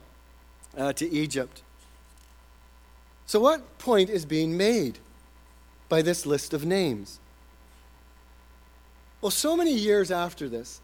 uh, 0.76 0.94
to 0.94 1.08
Egypt. 1.08 1.62
So, 3.28 3.40
what 3.40 3.78
point 3.78 4.10
is 4.10 4.26
being 4.26 4.58
made 4.58 4.98
by 5.90 6.02
this 6.02 6.26
list 6.26 6.56
of 6.56 6.66
names? 6.66 7.20
Well, 9.22 9.32
so 9.32 9.56
many 9.56 9.74
years 9.74 10.10
after 10.10 10.50
this, 10.50 10.82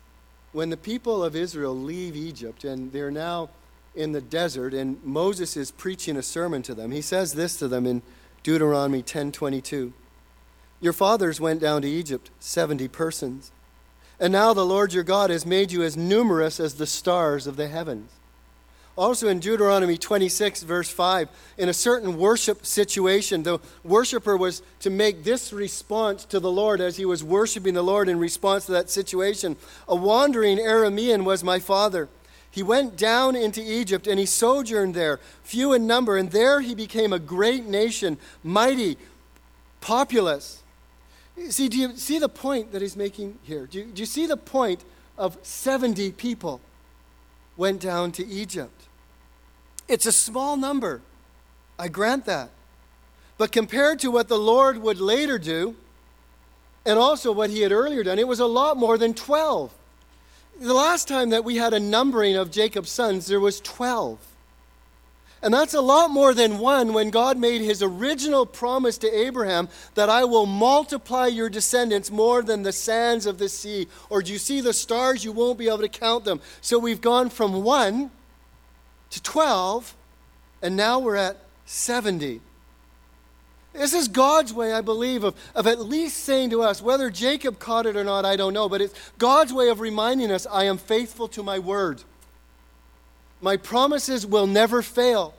when 0.52 0.70
the 0.70 0.78
people 0.78 1.24
of 1.24 1.36
Israel 1.36 1.78
leave 1.78 2.16
Egypt 2.16 2.64
and 2.64 2.92
they're 2.92 3.12
now 3.12 3.50
in 3.96 4.12
the 4.12 4.22
desert 4.22 4.74
and 4.74 5.02
Moses 5.04 5.56
is 5.58 5.72
preaching 5.72 6.18
a 6.18 6.24
sermon 6.24 6.62
to 6.64 6.74
them, 6.74 6.92
he 6.92 7.02
says 7.02 7.34
this 7.34 7.58
to 7.58 7.68
them 7.68 7.86
in 7.86 8.02
Deuteronomy 8.44 9.04
10:22. 9.04 9.94
Your 10.80 10.94
fathers 10.94 11.40
went 11.40 11.62
down 11.62 11.84
to 11.84 11.90
Egypt, 11.90 12.32
70 12.40 12.88
persons. 12.88 13.52
And 14.20 14.34
now 14.34 14.54
the 14.54 14.66
Lord 14.66 14.94
your 14.94 15.04
God 15.04 15.30
has 15.30 15.46
made 15.46 15.72
you 15.72 15.84
as 15.84 15.98
numerous 15.98 16.60
as 16.60 16.76
the 16.76 16.88
stars 16.88 17.48
of 17.48 17.56
the 17.56 17.68
heavens. 17.68 18.12
Also 18.98 19.30
in 19.30 19.40
Deuteronomy 19.40 19.98
26, 19.98 20.64
verse 20.64 20.90
5, 20.90 21.30
in 21.58 21.70
a 21.70 21.74
certain 21.74 22.18
worship 22.18 22.66
situation, 22.66 23.44
the 23.44 23.60
worshiper 23.84 24.36
was 24.36 24.62
to 24.82 24.90
make 24.90 25.24
this 25.24 25.54
response 25.54 26.26
to 26.26 26.40
the 26.40 26.52
Lord 26.52 26.82
as 26.82 26.98
he 26.98 27.06
was 27.06 27.24
worshiping 27.24 27.74
the 27.74 27.84
Lord 27.84 28.10
in 28.10 28.20
response 28.20 28.66
to 28.66 28.74
that 28.74 28.90
situation. 28.90 29.56
A 29.88 29.96
wandering 29.96 30.58
Aramean 30.58 31.24
was 31.24 31.44
my 31.44 31.60
father. 31.60 32.10
He 32.52 32.64
went 32.64 32.98
down 32.98 33.38
into 33.38 33.62
Egypt 33.62 34.08
and 34.08 34.20
he 34.20 34.26
sojourned 34.26 34.94
there, 34.94 35.22
few 35.42 35.72
in 35.72 35.88
number, 35.88 36.18
and 36.18 36.30
there 36.30 36.60
he 36.60 36.76
became 36.76 37.14
a 37.14 37.20
great 37.20 37.66
nation, 37.66 38.18
mighty, 38.44 38.98
populous. 39.80 40.62
See, 41.50 41.70
do 41.70 41.78
you 41.78 41.96
see 41.96 42.20
the 42.20 42.28
point 42.28 42.74
that 42.74 42.82
he's 42.82 42.98
making 42.98 43.40
here? 43.44 43.68
Do 43.68 43.80
you, 43.80 43.86
do 43.86 44.02
you 44.02 44.06
see 44.06 44.26
the 44.26 44.36
point 44.36 44.84
of 45.18 45.38
70 45.44 46.12
people 46.12 46.60
went 47.62 47.80
down 47.80 48.12
to 48.12 48.28
Egypt? 48.28 48.88
It's 49.88 50.08
a 50.08 50.12
small 50.12 50.58
number. 50.58 51.00
I 51.78 51.90
grant 51.90 52.26
that. 52.26 52.50
But 53.38 53.52
compared 53.52 54.00
to 54.00 54.10
what 54.10 54.28
the 54.28 54.38
Lord 54.40 54.80
would 54.80 55.00
later 55.00 55.38
do, 55.38 55.76
and 56.88 56.98
also 56.98 57.32
what 57.32 57.52
he 57.52 57.62
had 57.62 57.72
earlier 57.72 58.04
done, 58.04 58.18
it 58.18 58.28
was 58.28 58.40
a 58.40 58.48
lot 58.48 58.78
more 58.78 58.98
than 58.98 59.14
12. 59.14 59.72
The 60.60 60.74
last 60.74 61.08
time 61.08 61.30
that 61.30 61.44
we 61.44 61.58
had 61.58 61.72
a 61.72 61.80
numbering 61.80 62.36
of 62.36 62.50
Jacob's 62.50 62.90
sons, 62.90 63.28
there 63.28 63.40
was 63.40 63.62
12. 63.62 64.18
And 65.44 65.54
that's 65.54 65.74
a 65.74 65.82
lot 65.82 66.12
more 66.12 66.36
than 66.36 66.60
one 66.60 66.94
when 66.94 67.10
God 67.10 67.38
made 67.38 67.62
his 67.62 67.82
original 67.82 68.46
promise 68.46 69.00
to 69.00 69.12
Abraham 69.12 69.70
that 69.96 70.10
I 70.10 70.24
will 70.24 70.46
multiply 70.46 71.28
your 71.28 71.50
descendants 71.50 72.12
more 72.12 72.44
than 72.44 72.62
the 72.62 72.72
sands 72.72 73.26
of 73.26 73.40
the 73.40 73.50
sea. 73.50 73.88
Or 74.10 74.22
do 74.22 74.32
you 74.32 74.38
see 74.38 74.62
the 74.62 74.74
stars? 74.74 75.24
You 75.24 75.32
won't 75.32 75.58
be 75.58 75.68
able 75.68 75.80
to 75.80 75.90
count 75.90 76.26
them. 76.26 76.42
So 76.62 76.78
we've 76.78 77.02
gone 77.02 77.32
from 77.32 77.64
one 77.64 78.12
to 79.10 79.24
12, 79.24 79.96
and 80.62 80.76
now 80.76 81.00
we're 81.00 81.16
at 81.16 81.38
70. 81.66 82.42
This 83.74 83.94
is 83.94 84.08
God's 84.10 84.54
way, 84.54 84.74
I 84.74 84.82
believe, 84.82 85.24
of, 85.24 85.36
of 85.56 85.66
at 85.66 85.80
least 85.80 86.18
saying 86.18 86.50
to 86.52 86.62
us, 86.62 86.82
whether 86.82 87.10
Jacob 87.10 87.58
caught 87.58 87.86
it 87.86 87.96
or 87.96 88.04
not, 88.04 88.26
I 88.26 88.36
don't 88.36 88.54
know, 88.54 88.70
but 88.70 88.82
it's 88.82 88.94
God's 89.18 89.54
way 89.54 89.70
of 89.70 89.80
reminding 89.80 90.32
us, 90.32 90.46
I 90.46 90.66
am 90.66 90.78
faithful 90.78 91.28
to 91.30 91.42
my 91.42 91.58
word. 91.58 92.04
My 93.42 93.58
promises 93.58 94.26
will 94.26 94.48
never 94.48 94.82
fail. 94.82 95.34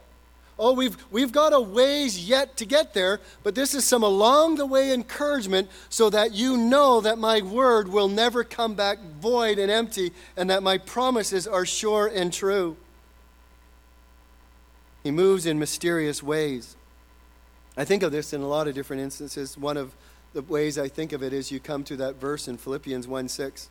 Oh, 0.59 0.75
we've, 0.75 0.97
we've 1.11 1.33
got 1.33 1.53
a 1.53 1.61
ways 1.61 2.29
yet 2.29 2.57
to 2.59 2.67
get 2.67 2.95
there, 2.95 3.21
but 3.43 3.55
this 3.55 3.75
is 3.75 3.85
some 3.85 4.03
along 4.03 4.57
the 4.57 4.67
way 4.67 4.93
encouragement 4.93 5.71
so 5.89 6.11
that 6.11 6.33
you 6.33 6.57
know 6.57 7.01
that 7.01 7.19
my 7.19 7.41
word 7.41 7.89
will 7.89 8.09
never 8.09 8.45
come 8.45 8.75
back 8.75 8.99
void 9.21 9.59
and 9.59 9.71
empty 9.71 10.13
and 10.37 10.51
that 10.51 10.63
my 10.63 10.79
promises 10.79 11.47
are 11.47 11.65
sure 11.65 12.07
and 12.07 12.33
true. 12.33 12.77
He 15.03 15.11
moves 15.11 15.47
in 15.47 15.59
mysterious 15.59 16.23
ways. 16.23 16.77
I 17.77 17.85
think 17.85 18.03
of 18.03 18.13
this 18.13 18.33
in 18.33 18.43
a 18.43 18.47
lot 18.47 18.69
of 18.69 18.75
different 18.75 19.03
instances. 19.03 19.57
One 19.57 19.77
of 19.77 19.95
the 20.33 20.43
ways 20.43 20.79
I 20.79 20.89
think 20.89 21.13
of 21.13 21.23
it 21.23 21.33
is 21.33 21.51
you 21.51 21.59
come 21.59 21.83
to 21.85 21.97
that 21.97 22.17
verse 22.17 22.47
in 22.47 22.59
Philippians 22.59 23.09
1 23.09 23.29
6, 23.29 23.69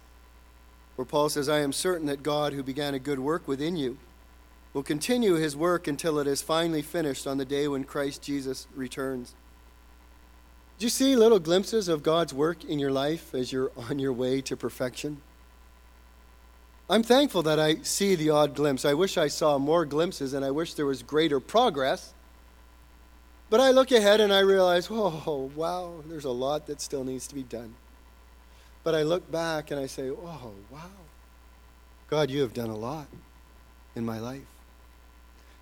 where 0.95 1.05
Paul 1.05 1.29
says, 1.29 1.47
I 1.47 1.59
am 1.59 1.71
certain 1.71 2.07
that 2.07 2.23
God, 2.23 2.53
who 2.53 2.63
began 2.63 2.93
a 2.93 2.99
good 2.99 3.19
work 3.19 3.47
within 3.47 3.77
you, 3.77 3.97
will 4.73 4.83
continue 4.83 5.35
his 5.35 5.55
work 5.55 5.87
until 5.87 6.19
it 6.19 6.27
is 6.27 6.41
finally 6.41 6.81
finished 6.81 7.27
on 7.27 7.37
the 7.37 7.45
day 7.45 7.67
when 7.67 7.83
Christ 7.83 8.21
Jesus 8.21 8.67
returns. 8.75 9.35
Do 10.79 10.85
you 10.85 10.89
see 10.89 11.15
little 11.15 11.39
glimpses 11.39 11.87
of 11.87 12.03
God's 12.03 12.33
work 12.33 12.63
in 12.63 12.79
your 12.79 12.91
life 12.91 13.35
as 13.35 13.51
you're 13.51 13.71
on 13.77 13.99
your 13.99 14.13
way 14.13 14.41
to 14.41 14.55
perfection? 14.55 15.21
I'm 16.89 17.03
thankful 17.03 17.43
that 17.43 17.59
I 17.59 17.81
see 17.83 18.15
the 18.15 18.31
odd 18.31 18.55
glimpse. 18.55 18.83
I 18.83 18.93
wish 18.93 19.17
I 19.17 19.27
saw 19.27 19.57
more 19.57 19.85
glimpses 19.85 20.33
and 20.33 20.43
I 20.43 20.51
wish 20.51 20.73
there 20.73 20.85
was 20.85 21.03
greater 21.03 21.39
progress. 21.39 22.13
But 23.49 23.59
I 23.59 23.71
look 23.71 23.91
ahead 23.91 24.21
and 24.21 24.33
I 24.33 24.39
realize, 24.39 24.87
oh, 24.89 25.51
wow, 25.55 26.03
there's 26.07 26.25
a 26.25 26.31
lot 26.31 26.67
that 26.67 26.81
still 26.81 27.03
needs 27.03 27.27
to 27.27 27.35
be 27.35 27.43
done. 27.43 27.75
But 28.83 28.95
I 28.95 29.03
look 29.03 29.29
back 29.29 29.71
and 29.71 29.79
I 29.79 29.85
say, 29.85 30.09
oh, 30.09 30.53
wow, 30.69 30.89
God, 32.09 32.29
you 32.29 32.41
have 32.41 32.53
done 32.53 32.69
a 32.69 32.75
lot 32.75 33.07
in 33.95 34.05
my 34.05 34.19
life 34.19 34.50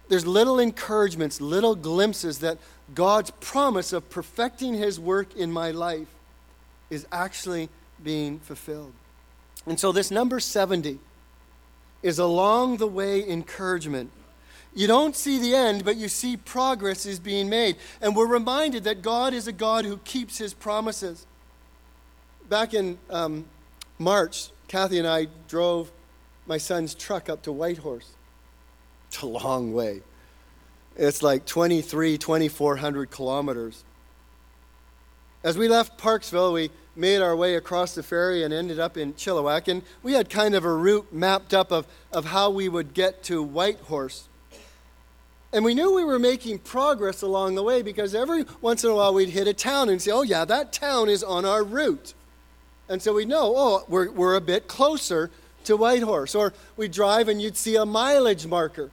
there's 0.09 0.25
little 0.25 0.59
encouragements, 0.59 1.39
little 1.39 1.75
glimpses 1.75 2.39
that 2.39 2.57
God's 2.93 3.31
promise 3.39 3.93
of 3.93 4.09
perfecting 4.09 4.73
his 4.73 4.99
work 4.99 5.35
in 5.35 5.51
my 5.51 5.71
life 5.71 6.07
is 6.89 7.05
actually 7.11 7.69
being 8.03 8.39
fulfilled. 8.39 8.93
And 9.65 9.79
so 9.79 9.91
this 9.91 10.09
number 10.09 10.39
70 10.39 10.97
is 12.01 12.17
along 12.17 12.77
the 12.77 12.87
way 12.87 13.27
encouragement. 13.27 14.09
You 14.73 14.87
don't 14.87 15.15
see 15.15 15.39
the 15.39 15.55
end, 15.55 15.85
but 15.85 15.95
you 15.95 16.07
see 16.07 16.37
progress 16.37 17.05
is 17.05 17.19
being 17.19 17.49
made. 17.49 17.75
And 18.01 18.15
we're 18.15 18.27
reminded 18.27 18.85
that 18.85 19.01
God 19.01 19.33
is 19.33 19.47
a 19.47 19.51
God 19.51 19.85
who 19.85 19.97
keeps 19.97 20.37
his 20.37 20.53
promises. 20.53 21.27
Back 22.49 22.73
in 22.73 22.97
um, 23.09 23.45
March, 23.99 24.49
Kathy 24.67 24.97
and 24.97 25.07
I 25.07 25.27
drove 25.47 25.91
my 26.47 26.57
son's 26.57 26.95
truck 26.95 27.29
up 27.29 27.43
to 27.43 27.51
Whitehorse. 27.51 28.11
It's 29.09 29.21
a 29.21 29.27
long 29.27 29.73
way. 29.73 30.01
It's 30.95 31.21
like 31.23 31.45
23, 31.45 32.17
2,400 32.17 33.09
kilometers. 33.11 33.83
As 35.43 35.57
we 35.57 35.69
left 35.69 35.97
Parksville, 35.97 36.53
we 36.53 36.71
made 36.95 37.21
our 37.21 37.35
way 37.35 37.55
across 37.55 37.95
the 37.95 38.03
ferry 38.03 38.43
and 38.43 38.53
ended 38.53 38.79
up 38.79 38.97
in 38.97 39.13
Chilliwack. 39.13 39.69
And 39.69 39.83
we 40.03 40.13
had 40.13 40.29
kind 40.29 40.53
of 40.53 40.65
a 40.65 40.73
route 40.73 41.13
mapped 41.13 41.53
up 41.53 41.71
of, 41.71 41.87
of 42.11 42.25
how 42.25 42.49
we 42.49 42.67
would 42.67 42.93
get 42.93 43.23
to 43.23 43.41
Whitehorse. 43.41 44.27
And 45.53 45.63
we 45.63 45.73
knew 45.73 45.95
we 45.95 46.03
were 46.03 46.19
making 46.19 46.59
progress 46.59 47.21
along 47.21 47.55
the 47.55 47.63
way 47.63 47.81
because 47.81 48.13
every 48.13 48.45
once 48.61 48.83
in 48.83 48.91
a 48.91 48.95
while 48.95 49.13
we'd 49.13 49.29
hit 49.29 49.47
a 49.47 49.53
town 49.53 49.89
and 49.89 50.01
say, 50.01 50.11
oh, 50.11 50.21
yeah, 50.21 50.45
that 50.45 50.73
town 50.73 51.09
is 51.09 51.23
on 51.23 51.45
our 51.45 51.63
route. 51.63 52.13
And 52.89 53.01
so 53.01 53.13
we 53.13 53.25
know, 53.25 53.53
oh, 53.55 53.85
we're, 53.87 54.11
we're 54.11 54.35
a 54.35 54.41
bit 54.41 54.67
closer 54.67 55.31
to 55.63 55.77
Whitehorse. 55.77 56.35
Or 56.35 56.53
we'd 56.75 56.91
drive 56.91 57.29
and 57.29 57.41
you'd 57.41 57.57
see 57.57 57.77
a 57.77 57.85
mileage 57.85 58.45
marker. 58.45 58.91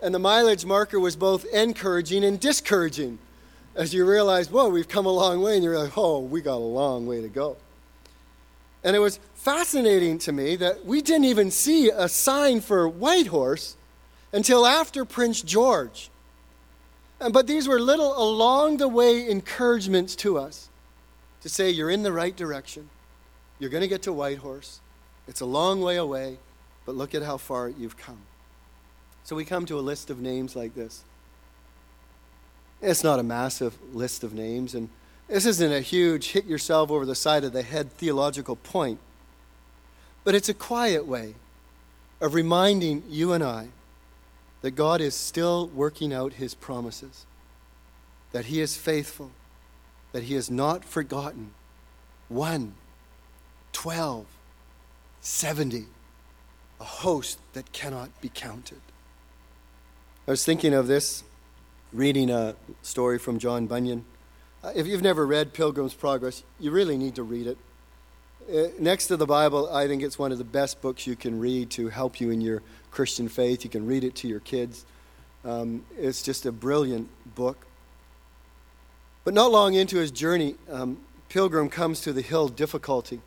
And 0.00 0.14
the 0.14 0.18
mileage 0.18 0.64
marker 0.64 1.00
was 1.00 1.16
both 1.16 1.44
encouraging 1.46 2.24
and 2.24 2.38
discouraging 2.38 3.18
as 3.74 3.92
you 3.92 4.06
realize, 4.06 4.50
whoa, 4.50 4.68
we've 4.68 4.88
come 4.88 5.04
a 5.06 5.10
long 5.10 5.42
way, 5.42 5.54
and 5.54 5.62
you're 5.62 5.78
like, 5.78 5.96
oh, 5.96 6.20
we 6.20 6.40
got 6.40 6.54
a 6.54 6.56
long 6.56 7.06
way 7.06 7.20
to 7.20 7.28
go. 7.28 7.56
And 8.82 8.96
it 8.96 9.00
was 9.00 9.20
fascinating 9.34 10.18
to 10.20 10.32
me 10.32 10.56
that 10.56 10.86
we 10.86 11.02
didn't 11.02 11.26
even 11.26 11.50
see 11.50 11.90
a 11.90 12.08
sign 12.08 12.60
for 12.60 12.88
Whitehorse 12.88 13.76
until 14.32 14.66
after 14.66 15.04
Prince 15.04 15.42
George. 15.42 16.10
But 17.18 17.46
these 17.46 17.68
were 17.68 17.80
little 17.80 18.16
along 18.16 18.78
the 18.78 18.88
way 18.88 19.28
encouragements 19.28 20.16
to 20.16 20.38
us 20.38 20.68
to 21.42 21.48
say, 21.48 21.70
you're 21.70 21.90
in 21.90 22.02
the 22.02 22.12
right 22.12 22.34
direction. 22.34 22.88
You're 23.58 23.70
going 23.70 23.82
to 23.82 23.88
get 23.88 24.02
to 24.02 24.12
Whitehorse. 24.12 24.80
It's 25.28 25.40
a 25.40 25.46
long 25.46 25.80
way 25.80 25.96
away, 25.96 26.38
but 26.84 26.94
look 26.94 27.14
at 27.14 27.22
how 27.22 27.36
far 27.36 27.68
you've 27.68 27.96
come. 27.96 28.20
So 29.26 29.34
we 29.34 29.44
come 29.44 29.66
to 29.66 29.76
a 29.76 29.80
list 29.80 30.08
of 30.08 30.20
names 30.20 30.54
like 30.54 30.76
this. 30.76 31.02
It's 32.80 33.02
not 33.02 33.18
a 33.18 33.24
massive 33.24 33.76
list 33.92 34.22
of 34.22 34.32
names, 34.32 34.72
and 34.72 34.88
this 35.26 35.46
isn't 35.46 35.72
a 35.72 35.80
huge 35.80 36.28
hit 36.28 36.44
yourself 36.44 36.92
over 36.92 37.04
the 37.04 37.16
side 37.16 37.42
of 37.42 37.52
the 37.52 37.62
head 37.62 37.90
theological 37.90 38.54
point, 38.54 39.00
but 40.22 40.36
it's 40.36 40.48
a 40.48 40.54
quiet 40.54 41.08
way 41.08 41.34
of 42.20 42.34
reminding 42.34 43.02
you 43.08 43.32
and 43.32 43.42
I 43.42 43.70
that 44.60 44.76
God 44.76 45.00
is 45.00 45.16
still 45.16 45.66
working 45.74 46.12
out 46.12 46.34
his 46.34 46.54
promises, 46.54 47.26
that 48.30 48.44
he 48.44 48.60
is 48.60 48.76
faithful, 48.76 49.32
that 50.12 50.22
he 50.22 50.34
has 50.34 50.48
not 50.48 50.84
forgotten. 50.84 51.50
One, 52.28 52.74
twelve, 53.72 54.26
seventy, 55.20 55.86
a 56.78 56.84
host 56.84 57.40
that 57.54 57.72
cannot 57.72 58.20
be 58.20 58.30
counted. 58.32 58.80
I 60.28 60.32
was 60.32 60.44
thinking 60.44 60.74
of 60.74 60.88
this 60.88 61.22
reading 61.92 62.30
a 62.30 62.56
story 62.82 63.16
from 63.16 63.38
John 63.38 63.68
Bunyan. 63.68 64.04
Uh, 64.64 64.72
if 64.74 64.88
you've 64.88 65.00
never 65.00 65.24
read 65.24 65.52
Pilgrim's 65.52 65.94
Progress, 65.94 66.42
you 66.58 66.72
really 66.72 66.96
need 66.98 67.14
to 67.14 67.22
read 67.22 67.46
it. 67.46 67.58
Uh, 68.52 68.72
next 68.80 69.06
to 69.06 69.16
the 69.16 69.24
Bible, 69.24 69.72
I 69.72 69.86
think 69.86 70.02
it's 70.02 70.18
one 70.18 70.32
of 70.32 70.38
the 70.38 70.44
best 70.44 70.82
books 70.82 71.06
you 71.06 71.14
can 71.14 71.38
read 71.38 71.70
to 71.70 71.90
help 71.90 72.20
you 72.20 72.30
in 72.30 72.40
your 72.40 72.62
Christian 72.90 73.28
faith. 73.28 73.62
You 73.62 73.70
can 73.70 73.86
read 73.86 74.02
it 74.02 74.16
to 74.16 74.26
your 74.26 74.40
kids. 74.40 74.84
Um, 75.44 75.84
it's 75.96 76.22
just 76.22 76.44
a 76.44 76.50
brilliant 76.50 77.08
book. 77.36 77.64
But 79.22 79.32
not 79.32 79.52
long 79.52 79.74
into 79.74 79.96
his 79.96 80.10
journey, 80.10 80.56
um, 80.68 80.98
Pilgrim 81.28 81.68
comes 81.68 82.00
to 82.00 82.12
the 82.12 82.22
hill 82.22 82.48
difficulty. 82.48 83.20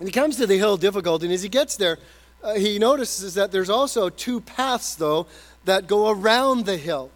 And 0.00 0.08
he 0.08 0.12
comes 0.12 0.38
to 0.38 0.46
the 0.46 0.56
hill 0.56 0.78
difficulty, 0.78 1.26
and 1.26 1.34
as 1.34 1.42
he 1.42 1.50
gets 1.50 1.76
there, 1.76 1.98
uh, 2.42 2.54
he 2.54 2.78
notices 2.78 3.34
that 3.34 3.50
there's 3.50 3.68
also 3.68 4.08
two 4.08 4.40
paths, 4.40 4.94
though, 4.94 5.26
that 5.68 5.86
go 5.86 6.10
around 6.10 6.66
the 6.66 6.76
hill 6.76 7.10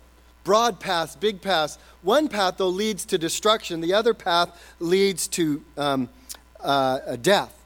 broad 0.44 0.80
paths, 0.80 1.16
big 1.16 1.40
paths. 1.40 1.78
One 2.02 2.28
path, 2.28 2.56
though, 2.56 2.68
leads 2.68 3.04
to 3.06 3.18
destruction, 3.18 3.80
the 3.80 3.94
other 3.94 4.14
path 4.14 4.74
leads 4.80 5.28
to 5.28 5.62
um, 5.76 6.08
uh, 6.60 7.16
death. 7.16 7.56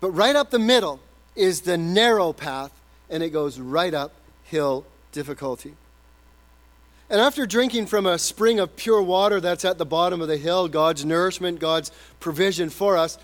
But 0.00 0.10
right 0.10 0.36
up 0.36 0.50
the 0.50 0.58
middle 0.58 1.00
is 1.34 1.62
the 1.62 1.78
narrow 1.78 2.32
path, 2.32 2.72
and 3.08 3.22
it 3.22 3.30
goes 3.30 3.58
right 3.58 3.94
up 3.94 4.12
hill 4.44 4.84
difficulty. 5.12 5.74
And 7.08 7.20
after 7.20 7.46
drinking 7.46 7.86
from 7.86 8.04
a 8.04 8.18
spring 8.18 8.58
of 8.58 8.74
pure 8.74 9.00
water 9.00 9.40
that's 9.40 9.64
at 9.64 9.78
the 9.78 9.86
bottom 9.86 10.20
of 10.20 10.26
the 10.26 10.36
hill, 10.36 10.66
God's 10.66 11.04
nourishment, 11.04 11.60
God's 11.60 11.92
provision 12.18 12.68
for 12.68 12.96
us, 12.96 13.16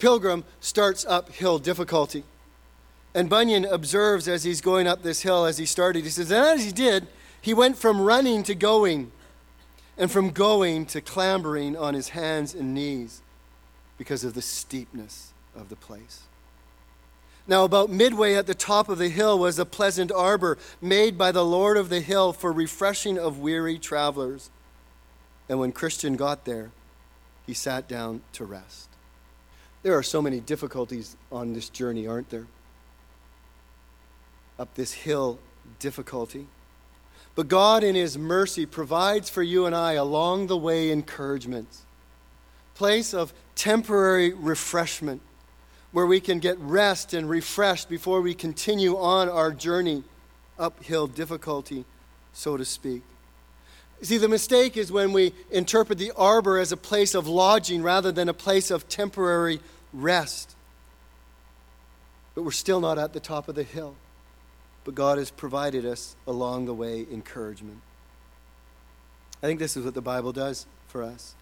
Pilgrim 0.00 0.44
starts 0.60 1.04
uphill 1.06 1.58
difficulty. 1.58 2.24
And 3.14 3.28
Bunyan 3.28 3.64
observes 3.64 4.28
as 4.28 4.44
he's 4.44 4.60
going 4.60 4.86
up 4.86 5.02
this 5.02 5.22
hill, 5.22 5.44
as 5.44 5.58
he 5.58 5.66
started, 5.66 6.04
he 6.04 6.10
says, 6.10 6.30
and 6.30 6.44
as 6.44 6.64
he 6.64 6.72
did, 6.72 7.08
he 7.40 7.54
went 7.54 7.76
from 7.76 8.00
running 8.00 8.42
to 8.44 8.54
going, 8.54 9.10
and 9.96 10.10
from 10.10 10.30
going 10.30 10.86
to 10.86 11.00
clambering 11.00 11.76
on 11.76 11.94
his 11.94 12.10
hands 12.10 12.54
and 12.54 12.74
knees 12.74 13.22
because 13.98 14.24
of 14.24 14.34
the 14.34 14.42
steepness 14.42 15.32
of 15.54 15.68
the 15.68 15.76
place. 15.76 16.22
Now, 17.46 17.64
about 17.64 17.90
midway 17.90 18.34
at 18.34 18.46
the 18.46 18.54
top 18.54 18.88
of 18.88 18.98
the 18.98 19.08
hill 19.08 19.38
was 19.38 19.58
a 19.58 19.66
pleasant 19.66 20.12
arbor 20.12 20.56
made 20.80 21.18
by 21.18 21.32
the 21.32 21.44
Lord 21.44 21.76
of 21.76 21.88
the 21.88 22.00
hill 22.00 22.32
for 22.32 22.52
refreshing 22.52 23.18
of 23.18 23.40
weary 23.40 23.78
travelers. 23.78 24.50
And 25.48 25.58
when 25.58 25.72
Christian 25.72 26.16
got 26.16 26.44
there, 26.44 26.70
he 27.46 27.54
sat 27.54 27.88
down 27.88 28.22
to 28.34 28.44
rest. 28.44 28.88
There 29.82 29.94
are 29.98 30.02
so 30.02 30.22
many 30.22 30.38
difficulties 30.38 31.16
on 31.32 31.52
this 31.52 31.68
journey, 31.68 32.06
aren't 32.06 32.30
there? 32.30 32.46
Up 34.60 34.74
this 34.74 34.92
hill, 34.92 35.38
difficulty. 35.78 36.46
But 37.34 37.48
God, 37.48 37.82
in 37.82 37.94
His 37.94 38.18
mercy, 38.18 38.66
provides 38.66 39.30
for 39.30 39.42
you 39.42 39.64
and 39.64 39.74
I 39.74 39.94
along 39.94 40.48
the 40.48 40.56
way 40.56 40.90
encouragements, 40.90 41.86
place 42.74 43.14
of 43.14 43.32
temporary 43.54 44.34
refreshment 44.34 45.22
where 45.92 46.04
we 46.04 46.20
can 46.20 46.40
get 46.40 46.58
rest 46.58 47.14
and 47.14 47.30
refreshed 47.30 47.88
before 47.88 48.20
we 48.20 48.34
continue 48.34 48.98
on 48.98 49.30
our 49.30 49.50
journey 49.50 50.04
uphill 50.58 51.06
difficulty, 51.06 51.86
so 52.34 52.58
to 52.58 52.64
speak. 52.66 53.02
See, 54.02 54.18
the 54.18 54.28
mistake 54.28 54.76
is 54.76 54.92
when 54.92 55.14
we 55.14 55.32
interpret 55.50 55.96
the 55.96 56.12
arbor 56.14 56.58
as 56.58 56.70
a 56.70 56.76
place 56.76 57.14
of 57.14 57.26
lodging 57.26 57.82
rather 57.82 58.12
than 58.12 58.28
a 58.28 58.34
place 58.34 58.70
of 58.70 58.90
temporary 58.90 59.60
rest. 59.94 60.54
But 62.34 62.42
we're 62.42 62.50
still 62.50 62.80
not 62.80 62.98
at 62.98 63.14
the 63.14 63.20
top 63.20 63.48
of 63.48 63.54
the 63.54 63.62
hill 63.62 63.94
but 64.90 64.96
God 64.96 65.18
has 65.18 65.30
provided 65.30 65.86
us 65.86 66.16
along 66.26 66.66
the 66.66 66.74
way 66.74 67.06
encouragement. 67.12 67.78
I 69.40 69.46
think 69.46 69.60
this 69.60 69.76
is 69.76 69.84
what 69.84 69.94
the 69.94 70.00
Bible 70.00 70.32
does 70.32 70.66
for 70.88 71.04
us. 71.04 71.36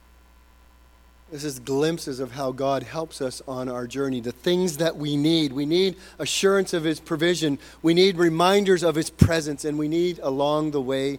This 1.33 1.45
is 1.45 1.59
glimpses 1.59 2.21
of 2.21 2.33
how 2.33 2.53
God 2.53 2.83
helps 2.83 3.23
us 3.23 3.41
on 3.49 3.71
our 3.71 3.87
journey, 3.87 4.21
the 4.21 4.33
things 4.33 4.77
that 4.77 4.99
we 4.99 5.17
need. 5.17 5.55
We 5.55 5.65
need 5.65 5.97
assurance 6.19 6.75
of 6.75 6.85
His 6.85 7.01
provision, 7.01 7.59
we 7.81 7.95
need 7.95 8.19
reminders 8.19 8.83
of 8.83 8.97
His 8.97 9.09
presence, 9.09 9.65
and 9.65 9.79
we 9.79 9.89
need 9.89 10.19
along 10.19 10.73
the 10.73 10.83
way 10.83 11.19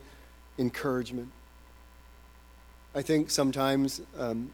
encouragement. 0.59 1.31
I 2.93 3.01
think 3.01 3.31
sometimes 3.31 4.01
um, 4.19 4.51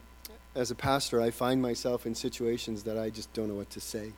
as 0.55 0.71
a 0.71 0.75
pastor, 0.75 1.21
I 1.21 1.29
find 1.29 1.61
myself 1.61 2.05
in 2.05 2.15
situations 2.15 2.83
that 2.83 2.97
I 2.97 3.09
just 3.09 3.33
don't 3.33 3.49
know 3.49 3.55
what 3.55 3.71
to 3.71 3.81
say 3.81 4.13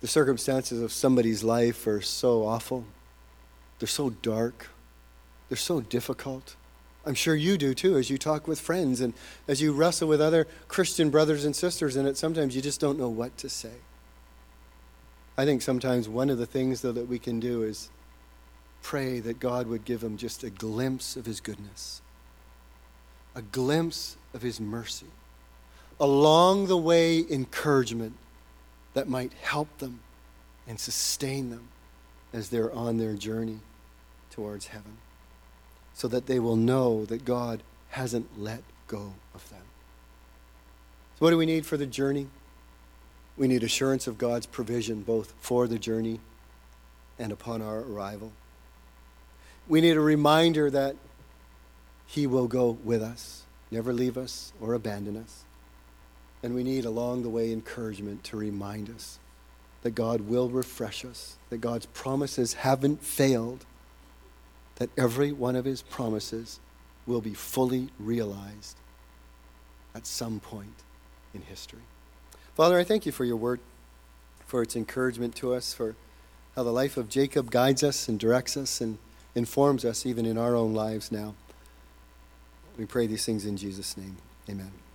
the 0.00 0.06
circumstances 0.06 0.82
of 0.82 0.92
somebody's 0.92 1.42
life 1.42 1.86
are 1.86 2.00
so 2.00 2.44
awful. 2.44 2.84
They're 3.78 3.88
so 3.88 4.10
dark. 4.10 4.68
They're 5.48 5.56
so 5.56 5.80
difficult. 5.80 6.56
I'm 7.04 7.14
sure 7.14 7.36
you 7.36 7.56
do 7.56 7.72
too 7.72 7.96
as 7.96 8.10
you 8.10 8.18
talk 8.18 8.48
with 8.48 8.60
friends 8.60 9.00
and 9.00 9.14
as 9.46 9.62
you 9.62 9.72
wrestle 9.72 10.08
with 10.08 10.20
other 10.20 10.46
Christian 10.66 11.08
brothers 11.08 11.44
and 11.44 11.54
sisters 11.54 11.96
in 11.96 12.06
it. 12.06 12.16
Sometimes 12.16 12.56
you 12.56 12.62
just 12.62 12.80
don't 12.80 12.98
know 12.98 13.08
what 13.08 13.36
to 13.38 13.48
say. 13.48 13.74
I 15.38 15.44
think 15.44 15.62
sometimes 15.62 16.08
one 16.08 16.30
of 16.30 16.38
the 16.38 16.46
things, 16.46 16.80
though, 16.80 16.92
that 16.92 17.08
we 17.08 17.18
can 17.18 17.38
do 17.38 17.62
is 17.62 17.90
pray 18.82 19.20
that 19.20 19.38
God 19.38 19.66
would 19.66 19.84
give 19.84 20.00
them 20.00 20.16
just 20.16 20.42
a 20.42 20.50
glimpse 20.50 21.16
of 21.16 21.26
His 21.26 21.40
goodness, 21.40 22.00
a 23.34 23.42
glimpse 23.42 24.16
of 24.32 24.42
His 24.42 24.60
mercy, 24.60 25.06
along 26.00 26.66
the 26.66 26.76
way, 26.76 27.24
encouragement 27.30 28.14
that 28.96 29.10
might 29.10 29.34
help 29.42 29.68
them 29.76 30.00
and 30.66 30.80
sustain 30.80 31.50
them 31.50 31.68
as 32.32 32.48
they're 32.48 32.72
on 32.72 32.96
their 32.96 33.12
journey 33.12 33.58
towards 34.30 34.68
heaven, 34.68 34.96
so 35.92 36.08
that 36.08 36.24
they 36.24 36.38
will 36.38 36.56
know 36.56 37.04
that 37.04 37.22
God 37.22 37.62
hasn't 37.90 38.40
let 38.40 38.62
go 38.88 39.12
of 39.34 39.50
them. 39.50 39.60
So, 41.18 41.26
what 41.26 41.30
do 41.30 41.36
we 41.36 41.44
need 41.44 41.66
for 41.66 41.76
the 41.76 41.84
journey? 41.84 42.28
We 43.36 43.48
need 43.48 43.62
assurance 43.62 44.06
of 44.06 44.16
God's 44.16 44.46
provision 44.46 45.02
both 45.02 45.34
for 45.40 45.68
the 45.68 45.78
journey 45.78 46.20
and 47.18 47.30
upon 47.30 47.60
our 47.60 47.80
arrival. 47.80 48.32
We 49.68 49.82
need 49.82 49.98
a 49.98 50.00
reminder 50.00 50.70
that 50.70 50.96
He 52.06 52.26
will 52.26 52.48
go 52.48 52.78
with 52.82 53.02
us, 53.02 53.42
never 53.70 53.92
leave 53.92 54.16
us 54.16 54.54
or 54.58 54.72
abandon 54.72 55.18
us. 55.18 55.45
And 56.46 56.54
we 56.54 56.62
need 56.62 56.84
along 56.84 57.24
the 57.24 57.28
way 57.28 57.52
encouragement 57.52 58.22
to 58.22 58.36
remind 58.36 58.88
us 58.88 59.18
that 59.82 59.96
God 59.96 60.20
will 60.20 60.48
refresh 60.48 61.04
us, 61.04 61.34
that 61.50 61.58
God's 61.58 61.86
promises 61.86 62.54
haven't 62.54 63.02
failed, 63.02 63.66
that 64.76 64.88
every 64.96 65.32
one 65.32 65.56
of 65.56 65.64
his 65.64 65.82
promises 65.82 66.60
will 67.04 67.20
be 67.20 67.34
fully 67.34 67.88
realized 67.98 68.76
at 69.92 70.06
some 70.06 70.38
point 70.38 70.84
in 71.34 71.42
history. 71.42 71.82
Father, 72.54 72.78
I 72.78 72.84
thank 72.84 73.06
you 73.06 73.10
for 73.10 73.24
your 73.24 73.34
word, 73.34 73.58
for 74.46 74.62
its 74.62 74.76
encouragement 74.76 75.34
to 75.34 75.52
us, 75.52 75.74
for 75.74 75.96
how 76.54 76.62
the 76.62 76.70
life 76.70 76.96
of 76.96 77.08
Jacob 77.08 77.50
guides 77.50 77.82
us 77.82 78.06
and 78.08 78.20
directs 78.20 78.56
us 78.56 78.80
and 78.80 78.98
informs 79.34 79.84
us 79.84 80.06
even 80.06 80.24
in 80.24 80.38
our 80.38 80.54
own 80.54 80.74
lives 80.74 81.10
now. 81.10 81.34
We 82.78 82.86
pray 82.86 83.08
these 83.08 83.26
things 83.26 83.44
in 83.44 83.56
Jesus' 83.56 83.96
name. 83.96 84.18
Amen. 84.48 84.85